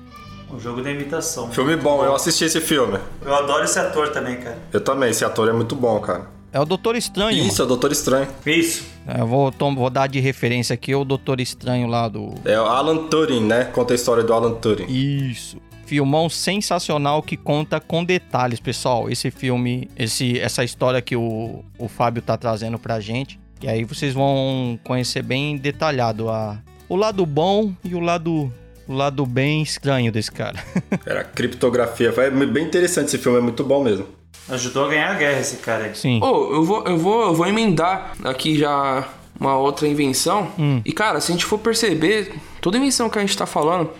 [0.52, 1.48] O jogo da imitação.
[1.52, 2.98] Filme bom, eu assisti esse filme.
[3.24, 4.58] Eu adoro esse ator também, cara.
[4.72, 6.26] Eu também, esse ator é muito bom, cara.
[6.52, 7.46] É o Doutor Estranho.
[7.46, 8.26] Isso, é o Doutor Estranho.
[8.44, 8.84] Isso.
[9.06, 9.20] mano.
[9.20, 12.34] Eu vou, tom- vou dar de referência aqui o Doutor Estranho lá do.
[12.44, 13.66] É o Alan Turing, né?
[13.66, 14.86] Conta a história do Alan Turing.
[14.88, 15.58] Isso.
[15.90, 19.10] Filmão sensacional que conta com detalhes, pessoal.
[19.10, 23.40] Esse filme, esse, essa história que o, o Fábio tá trazendo pra gente.
[23.60, 28.52] E aí vocês vão conhecer bem detalhado a, o lado bom e o lado,
[28.86, 30.62] o lado bem estranho desse cara.
[31.04, 32.12] Era criptografia.
[32.12, 34.06] Foi bem interessante esse filme, é muito bom mesmo.
[34.48, 35.96] Ajudou a ganhar a guerra esse cara aí.
[35.96, 36.20] Sim.
[36.22, 39.08] Ô, eu vou, eu vou, eu vou emendar aqui já
[39.40, 40.52] uma outra invenção.
[40.56, 40.80] Hum.
[40.84, 43.90] E cara, se a gente for perceber, toda invenção que a gente tá falando,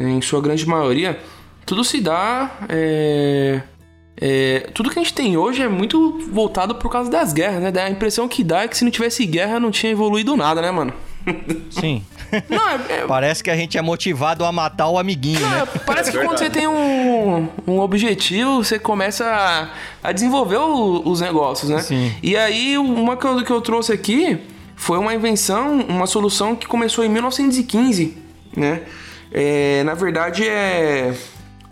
[0.00, 1.18] em sua grande maioria,
[1.66, 2.50] tudo se dá.
[2.68, 3.60] é,
[4.22, 7.82] é, tudo que a gente tem hoje é muito voltado por causa das guerras, né?
[7.82, 10.70] A impressão que dá é que se não tivesse guerra não tinha evoluído nada, né,
[10.70, 10.92] mano?
[11.70, 12.02] Sim.
[12.48, 15.62] Não, é, é- Parece que a gente é motivado a matar o amiguinho, né?
[15.74, 21.02] É, parece que quando você tem um, um objetivo, você começa a, a desenvolver o-
[21.08, 21.80] os negócios, né?
[21.80, 22.12] Sim.
[22.22, 24.38] E aí, uma que eu, que eu trouxe aqui
[24.76, 28.16] foi uma invenção, uma solução que começou em 1915,
[28.56, 28.82] né?
[29.32, 31.14] É, na verdade, é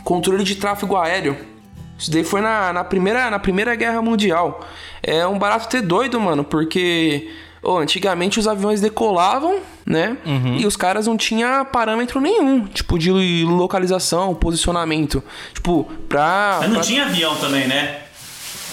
[0.04, 1.36] controle de tráfego aéreo.
[1.98, 4.60] Isso daí foi na, na, primeira, na Primeira Guerra Mundial.
[5.02, 7.28] É um barato ter doido, mano, porque
[7.60, 10.16] ô, antigamente os aviões decolavam, né?
[10.58, 13.10] E os caras não tinham parâmetro nenhum, tipo, de
[13.44, 15.22] localização, posicionamento.
[15.52, 16.58] Tipo, pra.
[16.60, 18.02] Mas não pra- tinha avião também, né?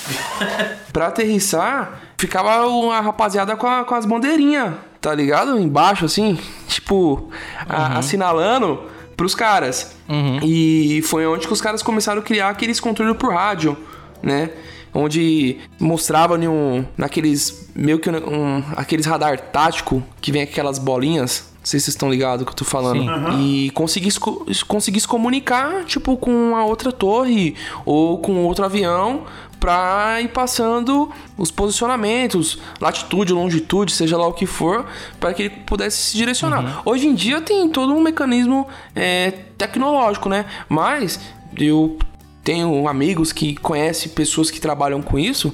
[0.94, 4.74] Pra aterrissar, ficava uma rapaziada com, a- com as bandeirinhas,
[5.06, 5.60] tá ligado?
[5.60, 6.36] Embaixo, assim,
[6.68, 7.30] tipo,
[7.70, 8.82] a- assinalando
[9.16, 9.96] pros caras.
[10.44, 13.78] E foi onde que os caras começaram a criar aqueles controles por rádio,
[14.24, 14.50] né?
[14.92, 21.54] Onde mostrava um, naqueles, meio que um, aqueles radar tático que vem aquelas bolinhas.
[21.60, 23.02] Não sei se vocês estão ligados que eu tô falando.
[23.02, 23.40] Sim.
[23.66, 29.24] E conseguisse, co- conseguisse comunicar, tipo, com a outra torre ou com outro avião
[29.66, 34.86] pra ir passando os posicionamentos, latitude, longitude, seja lá o que for,
[35.20, 36.84] para que ele pudesse se direcionar.
[36.86, 40.46] Hoje em dia tem todo um mecanismo é, tecnológico, né?
[40.70, 41.20] Mas
[41.58, 41.98] eu
[42.44, 45.52] tenho amigos que conhecem pessoas que trabalham com isso.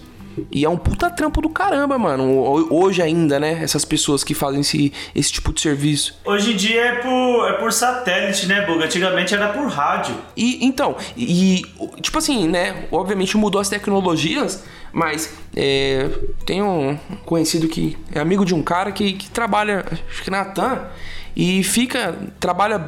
[0.52, 2.24] E é um puta trampo do caramba, mano.
[2.38, 3.60] Ho- Hoje ainda, né?
[3.62, 6.16] Essas pessoas que fazem esse, esse tipo de serviço.
[6.26, 8.86] Hoje em dia é por, é por satélite, né, Buga?
[8.86, 10.16] Antigamente era por rádio.
[10.36, 11.62] E então, e
[12.02, 12.86] tipo assim, né?
[12.92, 14.64] Obviamente mudou as tecnologias,
[14.94, 16.10] mas é,
[16.46, 20.46] tem um conhecido que é amigo de um cara que, que trabalha, acho que na
[20.46, 20.88] TAM,
[21.36, 22.80] e fica, trabalha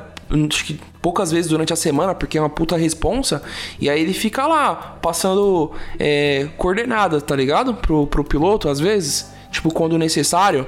[0.49, 3.43] acho que poucas vezes durante a semana, porque é uma puta responsa,
[3.79, 7.73] e aí ele fica lá passando é, coordenada, tá ligado?
[7.75, 9.31] Pro, pro piloto, às vezes.
[9.51, 10.65] Tipo, quando necessário.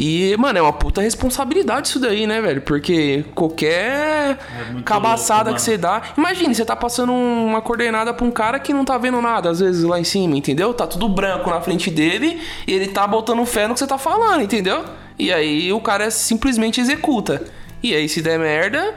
[0.00, 2.62] E, mano, é uma puta responsabilidade isso daí, né, velho?
[2.62, 4.38] Porque qualquer
[4.70, 6.00] muito cabaçada louco, que você dá.
[6.16, 9.60] Imagine, você tá passando uma coordenada pra um cara que não tá vendo nada, às
[9.60, 10.72] vezes, lá em cima, entendeu?
[10.72, 13.98] Tá tudo branco na frente dele e ele tá botando fé no que você tá
[13.98, 14.82] falando, entendeu?
[15.18, 17.44] E aí o cara simplesmente executa.
[17.82, 18.94] E aí, se der merda,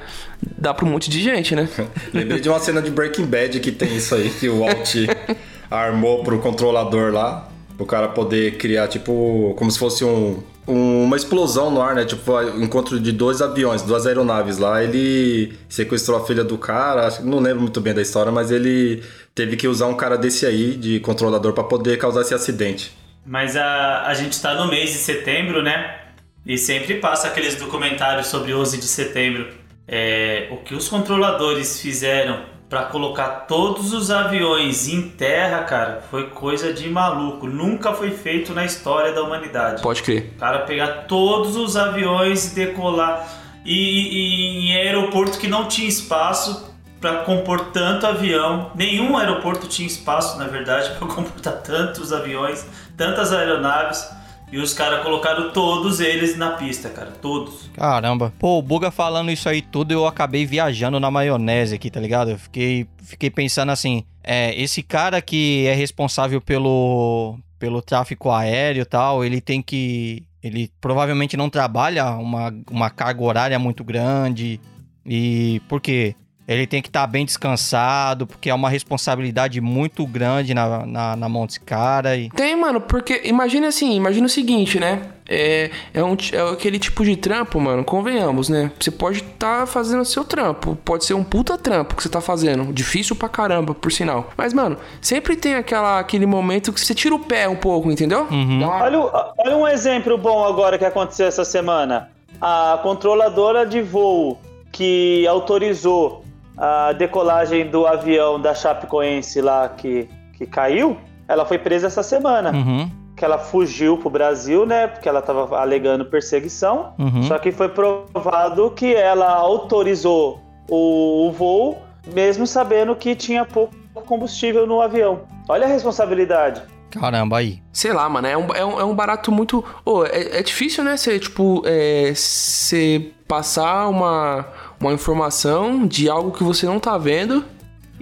[0.57, 1.67] dá pra um monte de gente, né?
[2.13, 4.95] Lembrei de uma cena de Breaking Bad que tem isso aí, que o Walt
[5.71, 11.17] armou pro controlador lá, pro cara poder criar, tipo, como se fosse um, um- uma
[11.17, 12.05] explosão no ar, né?
[12.05, 14.83] Tipo, o encontro de dois aviões, duas aeronaves lá.
[14.83, 18.51] Ele sequestrou a filha do cara, acho que não lembro muito bem da história, mas
[18.51, 22.91] ele teve que usar um cara desse aí, de controlador, pra poder causar esse acidente.
[23.25, 26.01] Mas a, a gente tá no mês de setembro, né?
[26.45, 29.47] E sempre passa aqueles documentários sobre 11 de setembro.
[29.87, 36.29] É, o que os controladores fizeram pra colocar todos os aviões em terra, cara, foi
[36.29, 37.47] coisa de maluco.
[37.47, 39.81] Nunca foi feito na história da humanidade.
[39.81, 40.33] Pode crer.
[40.35, 43.27] O cara pegar todos os aviões e decolar.
[43.63, 48.71] E, e em aeroporto que não tinha espaço para compor tanto avião.
[48.75, 52.65] Nenhum aeroporto tinha espaço, na verdade, para comportar tantos aviões,
[52.97, 54.07] tantas aeronaves.
[54.55, 57.11] E os caras colocaram todos eles na pista, cara.
[57.11, 57.69] Todos.
[57.73, 58.31] Caramba.
[58.39, 62.31] Pô, o Buga falando isso aí tudo, eu acabei viajando na maionese aqui, tá ligado?
[62.31, 68.83] Eu fiquei, fiquei pensando assim, é, esse cara que é responsável pelo, pelo tráfico aéreo
[68.83, 70.23] e tal, ele tem que...
[70.41, 74.61] Ele provavelmente não trabalha uma, uma carga horária muito grande.
[75.05, 76.15] E por quê?
[76.47, 81.29] Ele tem que estar bem descansado, porque é uma responsabilidade muito grande na, na, na
[81.29, 82.15] mão desse cara.
[82.15, 82.29] E...
[82.29, 85.01] Tem, mano, porque imagina assim, imagina o seguinte, né?
[85.27, 88.71] É, é, um, é aquele tipo de trampo, mano, convenhamos, né?
[88.79, 92.21] Você pode estar fazendo o seu trampo, pode ser um puta trampo que você tá
[92.21, 94.29] fazendo, difícil pra caramba, por sinal.
[94.37, 98.27] Mas, mano, sempre tem aquela, aquele momento que você tira o pé um pouco, entendeu?
[98.29, 98.99] Uma- Olha,
[99.39, 102.09] olha um exemplo bom agora que aconteceu essa semana.
[102.39, 104.39] A controladora de voo
[104.71, 106.24] que autorizou
[106.57, 110.97] a decolagem do avião da Chapecoense lá que, que caiu,
[111.27, 112.51] ela foi presa essa semana.
[112.51, 112.89] Uhum.
[113.15, 114.87] Que ela fugiu pro Brasil, né?
[114.87, 116.93] Porque ela tava alegando perseguição.
[116.99, 117.23] Uhum.
[117.23, 121.81] Só que foi provado que ela autorizou o, o voo,
[122.13, 123.73] mesmo sabendo que tinha pouco
[124.05, 125.21] combustível no avião.
[125.47, 126.61] Olha a responsabilidade.
[126.91, 127.61] Caramba, aí.
[127.73, 129.63] Sei lá, mano, é um, é um, é um barato muito.
[129.85, 130.95] Ô, é, é difícil, né?
[130.95, 134.45] Você, tipo, é, você passar uma,
[134.79, 137.43] uma informação de algo que você não tá vendo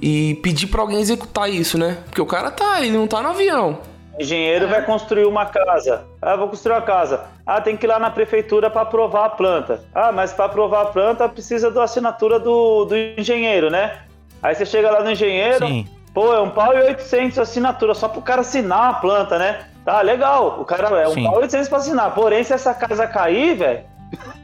[0.02, 1.98] e pedir pra alguém executar isso, né?
[2.06, 3.80] Porque o cara tá, ele não tá no avião.
[4.20, 6.06] Engenheiro vai construir uma casa.
[6.22, 7.22] Ah, vou construir uma casa.
[7.46, 9.82] Ah, tem que ir lá na prefeitura para aprovar a planta.
[9.94, 14.00] Ah, mas para aprovar a planta precisa da assinatura do, do engenheiro, né?
[14.42, 15.88] Aí você chega lá no engenheiro, Sim.
[16.14, 19.62] pô, é um pau e 800 assinatura só pro cara assinar a planta, né?
[19.84, 20.60] Tá, legal.
[20.60, 21.24] O cara é um Sim.
[21.24, 22.14] pau e 800 pra assinar.
[22.14, 23.93] Porém, se essa casa cair, velho.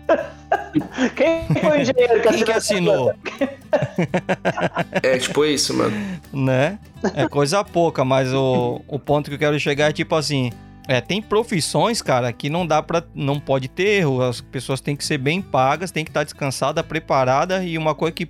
[1.16, 3.10] Quem foi o engenheiro que Quem que assinou?
[3.12, 3.49] assinou?
[5.03, 5.95] É tipo isso, mano.
[6.34, 6.80] né?
[7.14, 10.51] É coisa pouca, mas o, o ponto que eu quero chegar é tipo assim.
[10.88, 13.03] É, tem profissões, cara, que não dá pra.
[13.14, 14.22] não pode ter erro.
[14.24, 17.64] As pessoas têm que ser bem pagas, têm que estar descansada, preparada.
[17.64, 18.28] E uma coisa que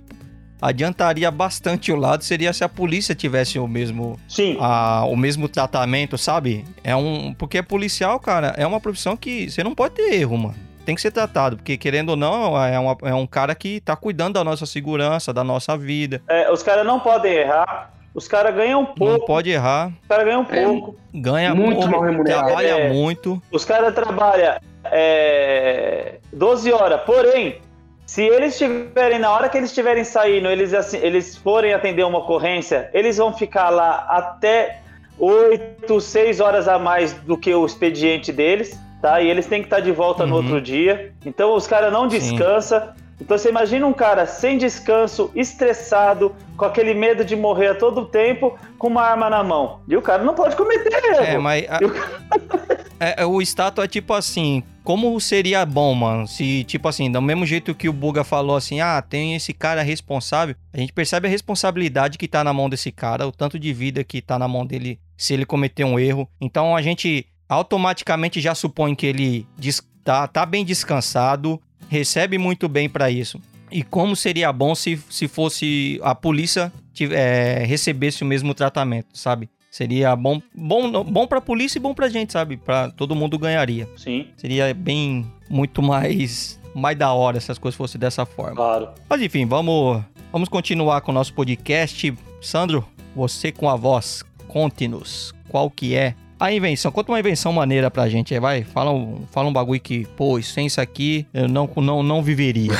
[0.60, 4.58] adiantaria bastante o lado seria se a polícia tivesse o mesmo, Sim.
[4.60, 6.64] a- o mesmo tratamento, sabe?
[6.84, 7.32] É um.
[7.32, 10.54] Porque policial, cara, é uma profissão que você não pode ter erro, mano.
[10.84, 13.94] Tem que ser tratado, porque querendo ou não, é, uma- é um cara que tá
[13.94, 16.22] cuidando da nossa segurança, da nossa vida.
[16.28, 17.90] É, os caras não podem errar.
[18.12, 19.26] Os caras ganham Não pouco.
[19.26, 19.92] pode errar.
[20.02, 20.96] Os caras ganham pouco.
[21.14, 22.46] ganha Muito pouco, mal remunerado.
[22.46, 22.92] trabalha É.
[22.92, 23.40] muito.
[23.52, 24.56] Os caras trabalham
[24.92, 27.58] é, 12 horas, porém,
[28.06, 32.18] se eles estiverem, na hora que eles estiverem saindo, eles, assim, eles forem atender uma
[32.18, 34.80] ocorrência, eles vão ficar lá até
[35.18, 39.20] 8, 6 horas a mais do que o expediente deles, tá?
[39.20, 40.42] E eles têm que estar de volta no Uhum.
[40.42, 41.12] outro dia.
[41.24, 42.18] Então os caras não Sim.
[42.18, 42.88] descansam.
[43.20, 48.06] Então você imagina um cara sem descanso, estressado, com aquele medo de morrer a todo
[48.06, 49.80] tempo, com uma arma na mão.
[49.86, 51.22] E o cara não pode cometer erro.
[51.24, 51.80] É, mas a-
[52.98, 57.20] é, é, o status é tipo assim, como seria bom, mano, se tipo assim, do
[57.20, 61.28] mesmo jeito que o Buga falou assim, ah, tem esse cara responsável, a gente percebe
[61.28, 64.48] a responsabilidade que tá na mão desse cara, o tanto de vida que tá na
[64.48, 66.26] mão dele se ele cometer um erro.
[66.40, 72.88] Então a gente automaticamente já supõe que ele des- tá, bem descansado, recebe muito bem
[72.88, 73.40] pra isso.
[73.70, 76.72] E como seria bom se, se fosse a polícia
[77.12, 79.48] é, recebesse o mesmo tratamento, sabe?
[79.70, 82.56] Seria bom, bom, bom pra polícia e bom pra gente, sabe?
[82.56, 83.88] Pra todo mundo ganharia.
[83.96, 88.56] Sim, Seria bem, muito mais, mais da hora se as coisas fossem dessa forma.
[88.56, 88.88] claro.
[89.08, 92.12] Mas enfim, vamos, vamos continuar com o nosso podcast.
[92.40, 92.84] Sandro,
[93.14, 96.90] você com a voz, conte-nos qual que é a invenção.
[96.90, 98.64] Conta uma invenção maneira pra gente aí, vai.
[98.64, 102.72] Fala um, fala um bagulho que, pô, sem isso aqui eu não, não, não viveria.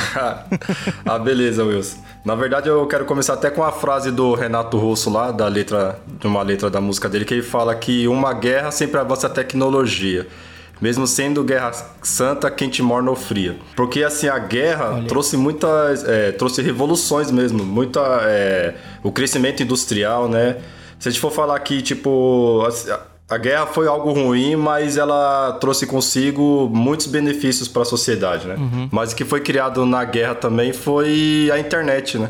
[1.05, 1.99] ah, beleza, Wilson.
[2.25, 5.99] Na verdade, eu quero começar até com a frase do Renato Russo lá, da letra,
[6.19, 9.29] de uma letra da música dele, que ele fala que uma guerra sempre avança a
[9.29, 10.27] tecnologia.
[10.81, 13.55] Mesmo sendo guerra santa, quente morna ou fria.
[13.75, 15.07] Porque assim, a guerra Olha.
[15.07, 16.03] trouxe muitas.
[16.03, 17.63] é, trouxe revoluções mesmo.
[17.63, 17.99] Muita.
[18.23, 20.57] é, o crescimento industrial, né?
[20.97, 22.67] Se a gente for falar aqui, tipo.
[23.33, 28.55] A- guerra foi algo ruim, mas ela trouxe consigo muitos benefícios para a sociedade, né?
[28.91, 32.29] Mas o que foi criado na guerra também foi a internet, né?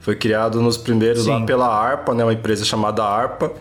[0.00, 1.46] Foi criado nos primeiros lá Sim.
[1.46, 2.24] pela ARPA, né?
[2.24, 3.52] Uma empresa chamada ARPA,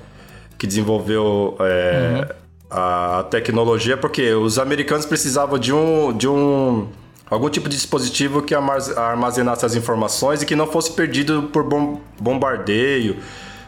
[0.57, 2.33] que desenvolveu é,
[2.69, 6.87] a tecnologia, porque os americanos precisavam de um, de um
[7.29, 11.63] algum tipo de dispositivo que armaz- armazenasse as informações e que não fosse perdido por
[11.63, 13.17] bom- bombardeio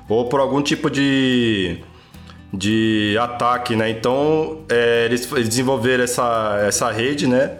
[0.09, 1.77] ou por algum tipo de
[2.53, 3.89] de ataque, né?
[3.89, 7.51] Então é, eles, eles desenvolveram essa, essa rede, né?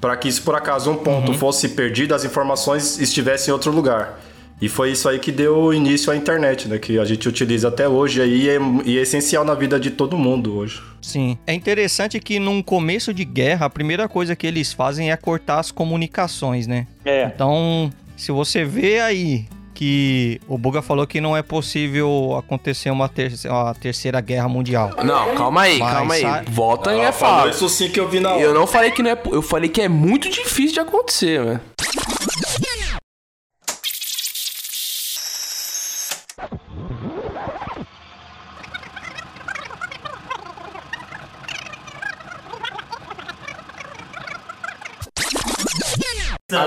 [0.00, 4.20] Para que se por acaso um ponto fosse perdido, as informações estivessem em outro lugar.
[4.60, 6.78] E foi isso aí que deu início à internet, né?
[6.78, 9.90] Que a gente utiliza até hoje aí e é, e é essencial na vida de
[9.90, 10.82] todo mundo hoje.
[11.02, 11.36] Sim.
[11.46, 15.58] É interessante que num começo de guerra, a primeira coisa que eles fazem é cortar
[15.58, 16.86] as comunicações, né?
[17.04, 17.30] É.
[17.34, 19.46] Então, se você vê aí
[19.76, 24.90] que o Buga falou que não é possível acontecer uma, ter uma terceira guerra mundial.
[25.04, 26.22] Não, calma aí, Mas calma aí.
[26.22, 27.50] sai- Volta Ela é fácil.
[27.50, 29.18] isso sim que eu vi na Eu não falei que não é.
[29.30, 31.60] Eu falei que é muito difícil de acontecer, né?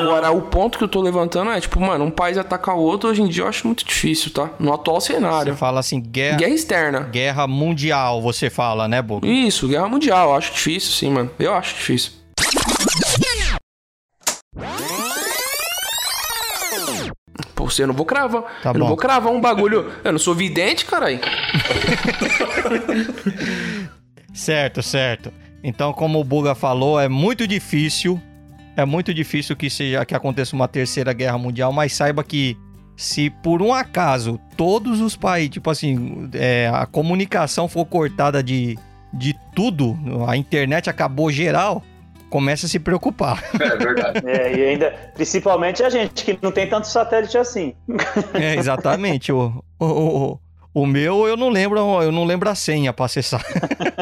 [0.10, 3.10] Agora, o ponto que eu tô levantando é, tipo, mano, um país atacar o outro
[3.10, 4.50] hoje em dia eu acho muito difícil, tá?
[4.60, 5.56] No atual Você cenário.
[5.56, 7.00] fala assim, guerra, Guerra externa.
[7.02, 9.28] guerra mundial, você fala, né, Buga?
[9.28, 10.30] Isso, guerra mundial.
[10.32, 11.30] Eu acho difícil, sim, mano.
[11.40, 12.14] Eu acho difícil.
[17.56, 18.44] Pô, você não vou cravar.
[18.64, 18.80] Tá eu bom.
[18.80, 19.92] não vou cravar um bagulho.
[20.04, 21.20] Eu não sou vidente, caralho.
[24.32, 25.34] Certo, certo.
[25.62, 28.22] Então, como o Buga falou, é muito difícil.
[28.80, 32.58] É muito difícil que seja que aconteça uma terceira guerra mundial, mas saiba que
[32.96, 38.78] se por um acaso todos os países, tipo assim, é, a comunicação for cortada de,
[39.14, 41.84] de tudo, a internet acabou geral,
[42.30, 43.44] começa a se preocupar.
[43.60, 44.22] É verdade.
[44.26, 47.76] É, e ainda, principalmente a gente, que não tem tanto satélite assim.
[48.34, 49.30] É, exatamente.
[49.34, 50.40] O, o, o,
[50.74, 53.44] o meu eu não lembro, eu não lembro a senha pra acessar.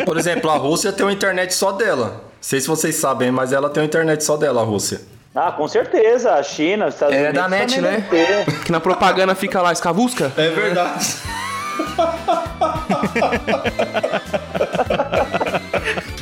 [0.06, 2.24] Por exemplo, a Rússia tem uma internet só dela.
[2.38, 5.02] Não sei se vocês sabem, mas ela tem uma internet só dela, a Rússia.
[5.36, 6.34] Ah, com certeza.
[6.34, 7.42] A China, os Estados É Unidos.
[7.42, 8.06] da net, né?
[8.66, 10.32] Que na propaganda fica lá, escavusca.
[10.38, 11.16] É verdade.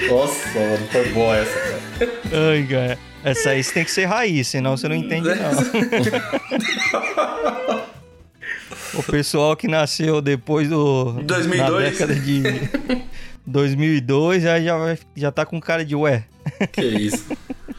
[0.10, 1.80] Nossa, mano, foi boa essa, cara.
[2.52, 2.98] Ai, cara.
[3.24, 5.36] Essa aí você tem que ser raiz, senão você não entende, não.
[9.00, 11.14] o pessoal que nasceu depois do.
[11.24, 11.72] 2002.
[11.72, 12.44] Na década de
[13.46, 16.24] 2002 já, já, vai- já tá com cara de ué.
[16.74, 17.26] Que isso.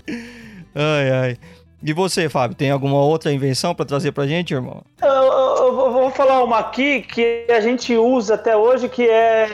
[0.75, 1.37] Ai, ai.
[1.83, 4.83] E você, Fábio, tem alguma outra invenção pra trazer pra gente, irmão?
[5.01, 9.49] Eu, eu- eu vou- falar uma aqui que a gente usa até hoje, que é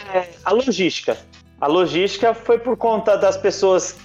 [0.45, 1.17] a logística.
[1.61, 3.97] A logística foi por conta das pessoas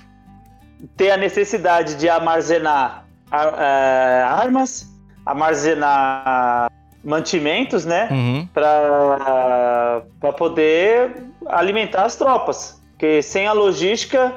[0.96, 4.88] ter a necessidade de armazenar ar- eh, armas,
[5.26, 6.72] armazenar
[7.04, 8.08] mantimentos, né?
[8.12, 8.48] Uhum.
[8.54, 10.02] para
[10.38, 12.82] poder alimentar as tropas.
[12.92, 14.34] Porque sem a logística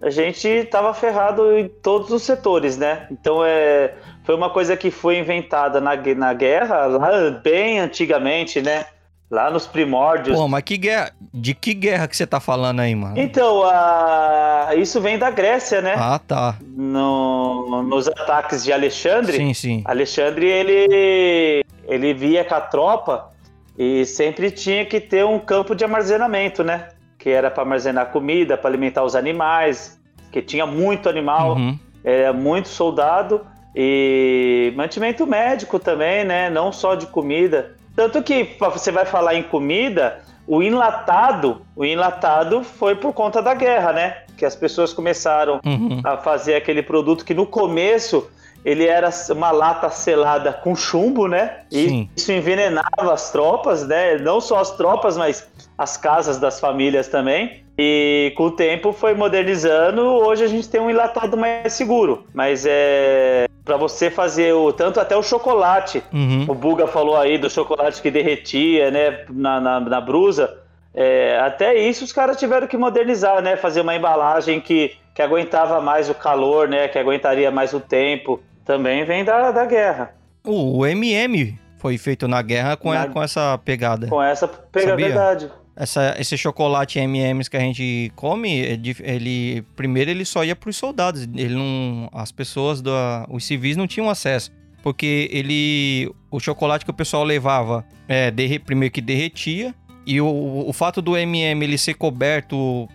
[0.00, 3.06] a gente estava ferrado em todos os setores, né?
[3.10, 3.94] Então é,
[4.24, 8.86] foi uma coisa que foi inventada na, na guerra, lá bem antigamente, né?
[9.30, 10.38] Lá nos primórdios.
[10.38, 11.10] Pô, mas que guerra.
[11.34, 13.18] De que guerra que você tá falando aí, mano?
[13.18, 15.94] Então, a- isso vem da Grécia, né?
[15.98, 16.56] Ah, tá.
[16.62, 19.36] No- nos ataques de Alexandre.
[19.36, 19.82] Sim, sim.
[19.84, 23.30] Alexandre, ele, ele via com a tropa
[23.78, 26.88] e sempre tinha que ter um campo de armazenamento, né?
[27.16, 29.98] Que era para armazenar comida, para alimentar os animais,
[30.32, 31.78] que tinha muito animal, Uhum.
[32.02, 36.50] é, muito soldado e mantimento médico também, né?
[36.50, 37.76] Não só de comida.
[37.94, 43.54] Tanto que você vai falar em comida, o enlatado, o enlatado foi por conta da
[43.54, 44.16] guerra, né?
[44.36, 46.00] Que as pessoas começaram Uhum.
[46.04, 48.28] a fazer aquele produto que no começo
[48.68, 51.60] ele era uma lata selada com chumbo, né?
[51.72, 52.10] E Sim.
[52.14, 54.18] isso envenenava as tropas, né?
[54.18, 55.48] Não só as tropas, mas
[55.78, 57.64] as casas das famílias também.
[57.78, 60.02] E com o tempo foi modernizando.
[60.02, 62.26] Hoje a gente tem um enlatado mais seguro.
[62.34, 66.02] Mas é para você fazer o tanto até o chocolate.
[66.12, 66.44] Uhum.
[66.46, 69.24] O Buga falou aí do chocolate que derretia, né?
[69.30, 70.58] Na, na, na brusa.
[70.92, 73.56] É, até isso os caras tiveram que modernizar, né?
[73.56, 76.86] Fazer uma embalagem que, que aguentava mais o calor, né?
[76.88, 78.42] Que aguentaria mais o tempo.
[78.68, 80.14] Também vem da, da guerra.
[80.46, 84.08] O, MM foi feito na guerra com, Na- com essa pegada.
[84.08, 85.06] Com essa pega Sabia?
[85.06, 85.50] verdade.
[85.74, 90.54] Essa, esse chocolate M&M's que a gente come, é dif- ele primeiro ele só ia
[90.54, 91.22] para os soldados.
[91.34, 94.52] Ele não, as pessoas da, os civis não tinham acesso,
[94.82, 99.74] porque ele, o chocolate que o pessoal levava, é, derre- primeiro que derretia
[100.06, 102.86] e o, o fato do M&M ele ser coberto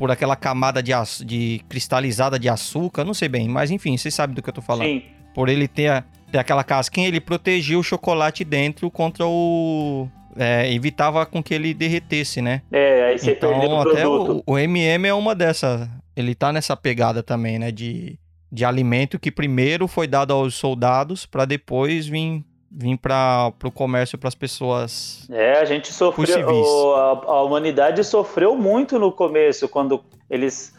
[0.00, 0.92] por, aquela camada de,
[1.24, 4.62] de cristalizada de açúcar, não sei bem, mas enfim, vocês sabem do que eu tô
[4.62, 5.02] falando Sim.
[5.34, 10.08] por ele ter, a- ter aquela casquinha, ele protegia o chocolate dentro contra o.
[10.36, 12.62] é, evitava com que ele derretesse, né?
[12.72, 14.42] É, aí você perdeu Então, o até produto.
[14.46, 15.88] o, o MM é uma dessas.
[16.16, 17.70] Ele tá nessa pegada também, né?
[17.70, 18.18] De,
[18.50, 24.16] de alimento que primeiro foi dado aos soldados para depois vir, vir para o comércio
[24.16, 25.26] para as pessoas.
[25.30, 26.48] É, a gente sofreu.
[26.48, 30.00] o- a, a humanidade sofreu muito no começo, quando
[30.30, 30.72] eles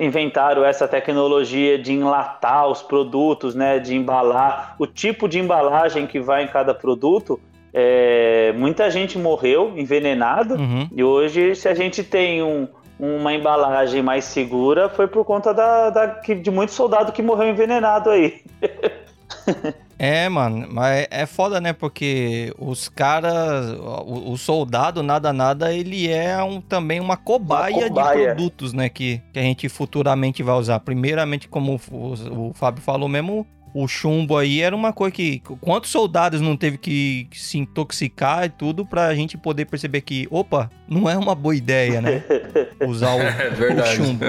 [0.00, 3.78] inventaram essa tecnologia de enlatar os produtos, né?
[3.78, 4.74] De embalar.
[4.78, 7.38] O tipo de embalagem que vai em cada produto.
[7.74, 10.54] é, muita gente morreu envenenado.
[10.54, 10.88] Uhum.
[10.90, 12.66] E hoje, se a gente tem um-
[12.98, 18.08] uma embalagem mais segura, foi por conta da, da- de muito soldado que morreu envenenado
[18.08, 18.40] aí.
[19.98, 21.72] É, mano, mas é foda, né?
[21.72, 27.88] Porque os caras, o, o soldado, nada, nada, ele é um, também uma cobaia, Uma
[27.88, 28.18] cobaia.
[28.18, 28.88] de produtos, né?
[28.88, 30.78] Que, que a gente futuramente vai usar.
[30.80, 33.44] Primeiramente, como o, o Fábio falou mesmo,
[33.74, 35.40] o chumbo aí era uma coisa que.
[35.60, 40.70] Quantos soldados não teve que se intoxicar e tudo pra gente poder perceber que, opa,
[40.88, 42.22] não é uma boa ideia, né?
[42.86, 43.96] Usar o, É o verdade.
[43.96, 44.24] chumbo.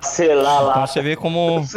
[0.00, 0.86] Sei lá, Então lá.
[0.88, 1.64] você vê como.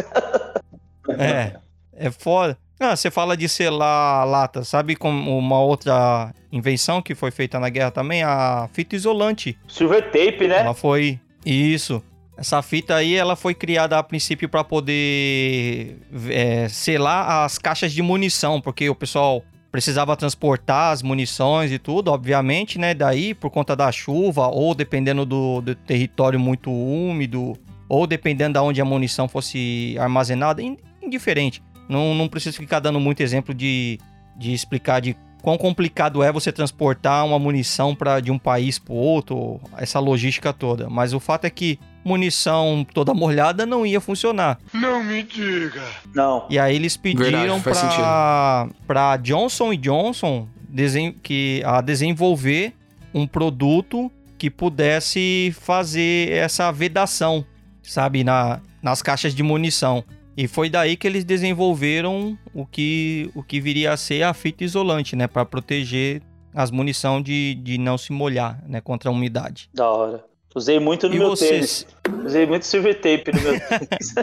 [1.18, 1.54] É,
[1.94, 2.58] é foda.
[2.80, 7.70] Ah, você fala de selar lata, sabe como uma outra invenção que foi feita na
[7.70, 8.22] guerra também?
[8.22, 9.58] A fita isolante.
[9.68, 10.60] Silver tape, né?
[10.60, 11.20] Ela foi.
[11.46, 12.04] Isso.
[12.38, 15.98] Essa fita aí, ela foi criada a princípio para poder
[16.30, 22.12] é, selar as caixas de munição, porque o pessoal precisava transportar as munições e tudo,
[22.12, 22.94] obviamente, né?
[22.94, 27.54] Daí, por conta da chuva, ou dependendo do, do território muito úmido,
[27.90, 30.62] ou dependendo de onde a munição fosse armazenada,
[31.02, 31.64] indiferente.
[31.88, 34.00] Não, não preciso ficar dando muito exemplo de,
[34.36, 38.94] de explicar de quão complicado é você transportar uma munição para de um país para
[38.94, 40.90] outro, essa logística toda.
[40.90, 44.60] Mas o fato é que munição toda molhada não ia funcionar.
[44.74, 45.84] Não me diga.
[46.14, 46.46] Não.
[46.50, 52.74] E aí eles pediram para para Johnson Johnson desen que a desenvolver
[53.14, 57.44] um produto que pudesse fazer essa vedação,
[57.82, 60.04] sabe, na, nas caixas de munição.
[60.38, 64.64] E foi daí que eles desenvolveram o que, o que viria a ser a fita
[64.64, 65.26] isolante, né?
[65.28, 66.22] Para proteger
[66.54, 68.80] as munição de, de não se molhar, né?
[68.80, 69.68] Contra a umidade.
[69.74, 70.24] Da hora.
[70.56, 71.86] Usei muito no E meu vocês?
[72.04, 72.26] tênis.
[72.26, 74.16] Usei muito silver tape no meu tênis.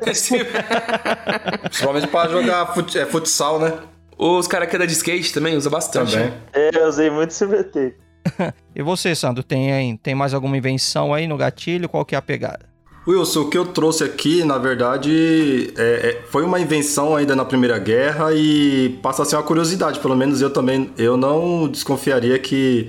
[1.62, 3.78] Principalmente pra jogar fut- é, futsal, né?
[4.16, 6.12] Os caras que andam de skate também usa bastante.
[6.12, 6.32] Também.
[6.52, 7.96] é, eu usei muito silver tape.
[8.76, 11.88] E você, Sandro, tem, aí- tem mais alguma invenção aí no gatilho?
[11.88, 12.69] Qual que é a pegada?
[13.10, 15.82] Wilson, o que eu trouxe aqui, na verdade, é-
[16.22, 19.98] é- foi uma invenção ainda na Primeira Guerra e passa a ser uma curiosidade.
[20.00, 22.88] Pelo menos eu também, eu não desconfiaria que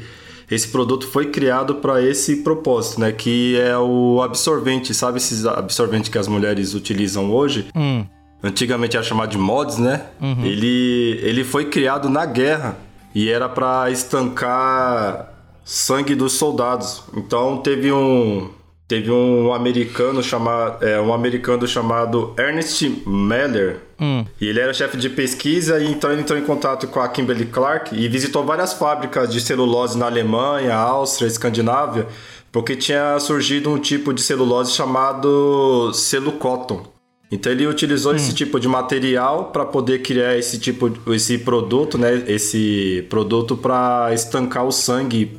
[0.49, 3.11] esse produto foi criado para esse propósito, né?
[3.11, 7.67] Que é o absorvente, sabe esses absorventes que as mulheres utilizam hoje?
[7.75, 8.05] Hum,
[8.43, 10.07] Antigamente era chamado de mods, né?
[10.43, 12.75] Ele, ele foi criado na guerra
[13.13, 15.31] e era para estancar
[15.63, 17.03] sangue dos soldados.
[17.15, 18.49] Então teve um
[18.91, 24.25] teve um americano chamado é, um americano chamado Ernest Meller hum.
[24.39, 27.45] e ele era chefe de pesquisa e então ele entrou em contato com a Kimberly
[27.45, 32.05] Clark e visitou várias fábricas de celulose na Alemanha, Áustria, Escandinávia,
[32.51, 36.85] porque tinha surgido um tipo de celulose chamado selo cotton.
[37.31, 42.25] Então ele utilizou esse tipo de material para poder criar esse tipo esse produto, né,
[42.27, 45.31] esse produto para estancar o sangue,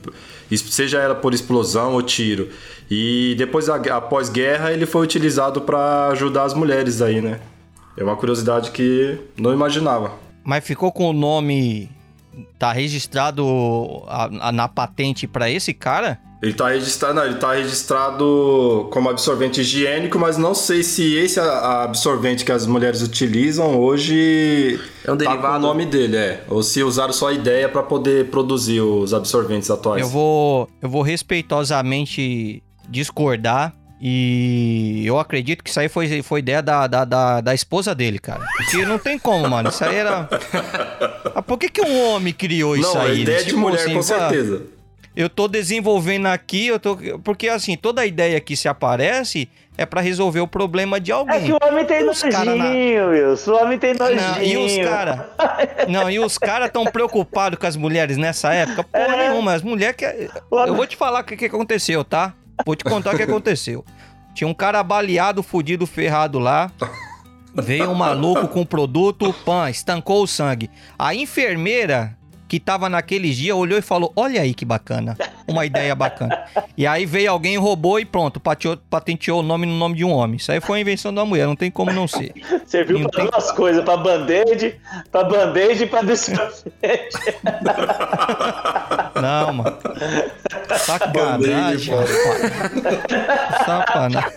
[0.57, 2.49] seja ela por explosão ou tiro.
[2.95, 7.41] E depois após guerra ele foi utilizado para ajudar as mulheres aí, né?
[7.97, 10.13] É uma curiosidade que não imaginava.
[10.45, 11.89] Mas ficou com o nome.
[12.59, 13.47] Tá registrado
[14.07, 16.19] a- a- na patente pra esse cara?
[16.43, 21.39] Ele tá registrado, não, ele tá registrado como absorvente higiênico, mas não sei se esse
[21.39, 25.57] a- a absorvente que as mulheres utilizam hoje É um tá com derivado.
[25.65, 26.43] o nome dele, é.
[26.49, 30.03] Ou se usaram só a ideia para poder produzir os absorventes atuais.
[30.03, 32.63] Eu vou, eu vou respeitosamente
[32.93, 33.73] discordar.
[34.05, 38.19] E eu acredito que isso aí foi, foi ideia da, da, da, da esposa dele,
[38.19, 38.45] cara.
[38.57, 39.69] Porque não tem como, mano.
[39.69, 40.29] Isso aí era.
[41.35, 43.23] Ah, por que, que um homem criou isso Não, a aí?
[43.23, 44.63] ideia Tipo de mulher, assim, com certeza.
[45.15, 46.97] Eu tô desenvolvendo aqui, eu tô.
[47.23, 51.45] Porque assim, toda ideia que se aparece é pra resolver o problema de É alguém.
[51.45, 53.53] que o homem tem os cara na- nojinho, Wilson.
[53.53, 54.21] O homem tem nojinho.
[54.21, 55.31] Não, e os cara,
[55.89, 58.83] não, e os caras tão preocupados com as mulheres nessa época?
[58.85, 59.29] Porra É.
[59.29, 60.05] nenhuma, as mulheres que
[60.51, 62.35] eu vou te falar o que, que aconteceu, tá?
[62.65, 63.85] Vou te contar o que aconteceu.
[64.35, 66.71] Tinha um cara baleado, fudido, ferrado lá.
[67.55, 70.71] Veio um maluco com produto, pan, estancou o sangue.
[70.99, 72.17] A enfermeira
[72.53, 75.17] que tava naqueles dias olhou e falou: Olha aí que bacana.
[75.49, 76.45] Uma ideia bacana.
[76.77, 80.13] E aí veio alguém, roubou e pronto, pateou- patenteou o nome no nome de um
[80.13, 80.37] homem.
[80.37, 82.35] Isso aí foi uma invenção da mulher, não tem como não ser.
[82.67, 84.79] Serviu Não pra tem- duas coisas, pra band-aid,
[85.11, 86.53] pra band-aid e pra absorvente.
[89.23, 89.79] Não, mano.
[90.79, 91.95] Sacanagem.
[93.65, 94.31] Sacanagem.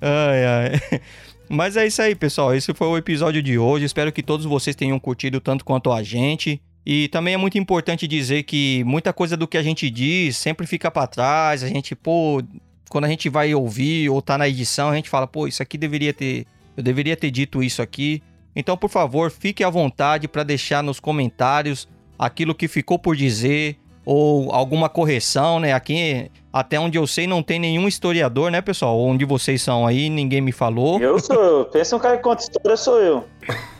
[0.00, 1.00] Ai, ai.
[1.48, 2.54] Mas é isso aí, pessoal.
[2.54, 3.84] Esse foi o episódio de hoje.
[3.86, 6.60] Espero que todos vocês tenham curtido tanto quanto a gente.
[6.84, 10.66] E também é muito importante dizer que muita coisa do que a gente diz sempre
[10.66, 11.62] fica pra trás.
[11.62, 12.42] A gente, pô,
[12.90, 15.78] quando a gente vai ouvir ou tá na edição, a gente fala, pô, isso aqui
[15.78, 16.46] deveria ter.
[16.76, 18.22] Eu deveria ter dito isso aqui.
[18.54, 23.78] Então, por favor, fique à vontade para deixar nos comentários aquilo que ficou por dizer
[24.04, 25.72] ou alguma correção, né?
[25.72, 28.98] Aqui, até onde eu sei, não tem nenhum historiador, né, pessoal?
[28.98, 31.00] Onde vocês são aí, ninguém me falou.
[31.00, 31.66] Eu sou.
[31.66, 33.24] Pensa um cara que conta história, sou eu.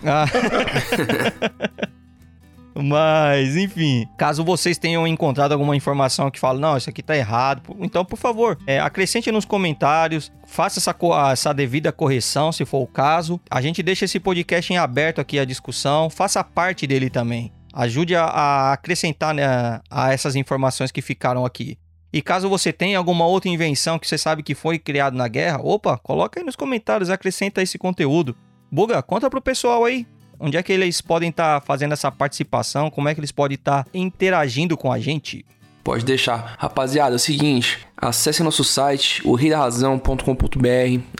[0.04, 0.26] Ah.
[2.74, 7.62] Mas, enfim, caso vocês tenham encontrado alguma informação que fala, não, isso aqui tá errado,
[7.80, 10.96] então, por favor, é, acrescente nos comentários, faça essa,
[11.30, 13.40] essa devida correção, se for o caso.
[13.50, 17.52] A gente deixa esse podcast em aberto aqui à discussão, faça parte dele também.
[17.74, 21.78] Ajude a, a acrescentar né, a essas informações que ficaram aqui.
[22.12, 25.60] E caso você tenha alguma outra invenção que você sabe que foi criado na guerra,
[25.62, 28.36] opa, coloca aí nos comentários, acrescenta esse conteúdo.
[28.70, 30.06] Buga, conta pro pessoal aí.
[30.44, 32.90] Onde é que eles podem estar fazendo essa participação?
[32.90, 35.46] Como é que eles podem estar interagindo com a gente?
[35.84, 36.56] Pode deixar.
[36.58, 39.36] Rapaziada, é o seguinte, acesse nosso site, o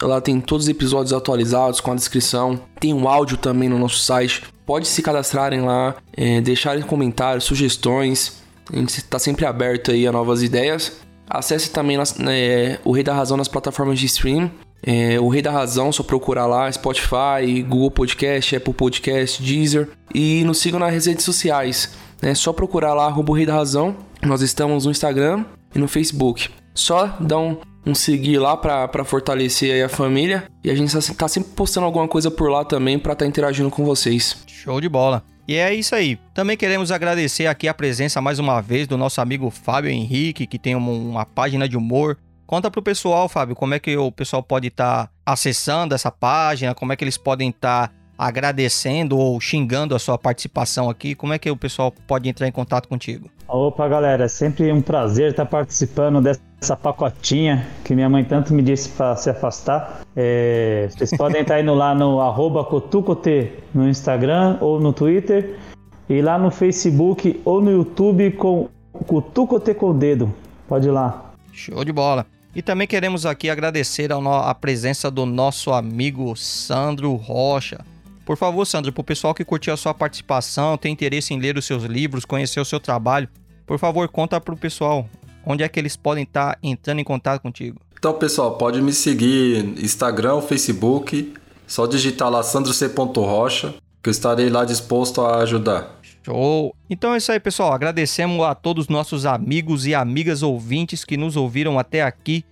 [0.03, 2.61] Lá tem todos os episódios atualizados com a descrição.
[2.81, 4.43] Tem um áudio também no nosso site.
[4.67, 8.43] Pode se cadastrarem lá, é, deixarem comentários, sugestões.
[8.73, 11.01] A gente está sempre aberto aí a novas ideias.
[11.31, 14.51] Acesse também nas, é, o Rei da Razão nas plataformas de stream.
[14.83, 19.91] É, o Rei da Razão, só procurar lá, Spotify, Google Podcast, Apple Podcast, Deezer.
[20.15, 21.93] E nos sigam nas redes sociais.
[22.21, 23.97] É só procurar lá, arroba o Rei da Razão.
[24.23, 26.49] Nós estamos no Instagram e no Facebook.
[26.75, 27.57] Só dá um,
[27.87, 30.45] um seguir lá para fortalecer aí a família.
[30.65, 33.29] E a gente tá, tá sempre postando alguma coisa por lá também para estar tá
[33.29, 34.37] interagindo com vocês.
[34.47, 35.23] Show de bola.
[35.47, 36.19] E é isso aí.
[36.33, 40.59] Também queremos agradecer aqui a presença mais uma vez do nosso amigo Fábio Henrique, que
[40.59, 42.17] tem uma, uma página de humor.
[42.53, 46.75] Conta pro pessoal, Fábio, como é que o pessoal pode estar tá acessando essa página,
[46.75, 51.15] como é que eles podem estar tá agradecendo ou xingando a sua participação aqui.
[51.15, 53.31] Como é que o pessoal pode entrar em contato contigo?
[53.49, 58.61] Opa, galera, é sempre um prazer estar participando dessa pacotinha que minha mãe tanto me
[58.61, 60.03] disse para se afastar.
[60.15, 65.59] É, vocês podem estar indo lá no arroba cotucote no Instagram ou no Twitter
[66.07, 70.31] e lá no Facebook ou no YouTube com Cutucote com o dedo.
[70.69, 71.33] Pode ir lá.
[71.51, 72.27] Show de bola.
[72.55, 77.85] E também queremos aqui agradecer a presença do nosso amigo Sandro Rocha.
[78.27, 81.57] Por favor, Sandro, para o pessoal que curtiu a sua participação, tem interesse em ler
[81.57, 83.29] os seus livros, conhecer o seu trabalho,
[83.67, 85.09] por favor, conta para o pessoal
[85.47, 87.81] onde é que eles podem estar tá entrando em contato contigo.
[87.99, 91.33] Então, pessoal, pode me seguir Instagram, Facebook,
[91.67, 92.87] só digitar lá Sandro C.
[93.17, 96.01] Rocha, que eu estarei lá disposto a ajudar.
[96.25, 96.75] Show!
[96.89, 97.73] Então é isso aí, pessoal.
[97.73, 102.45] Agradecemos a todos os nossos amigos e amigas ouvintes que nos ouviram até aqui.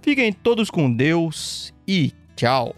[0.00, 2.74] Fiquem todos com Deus e tchau!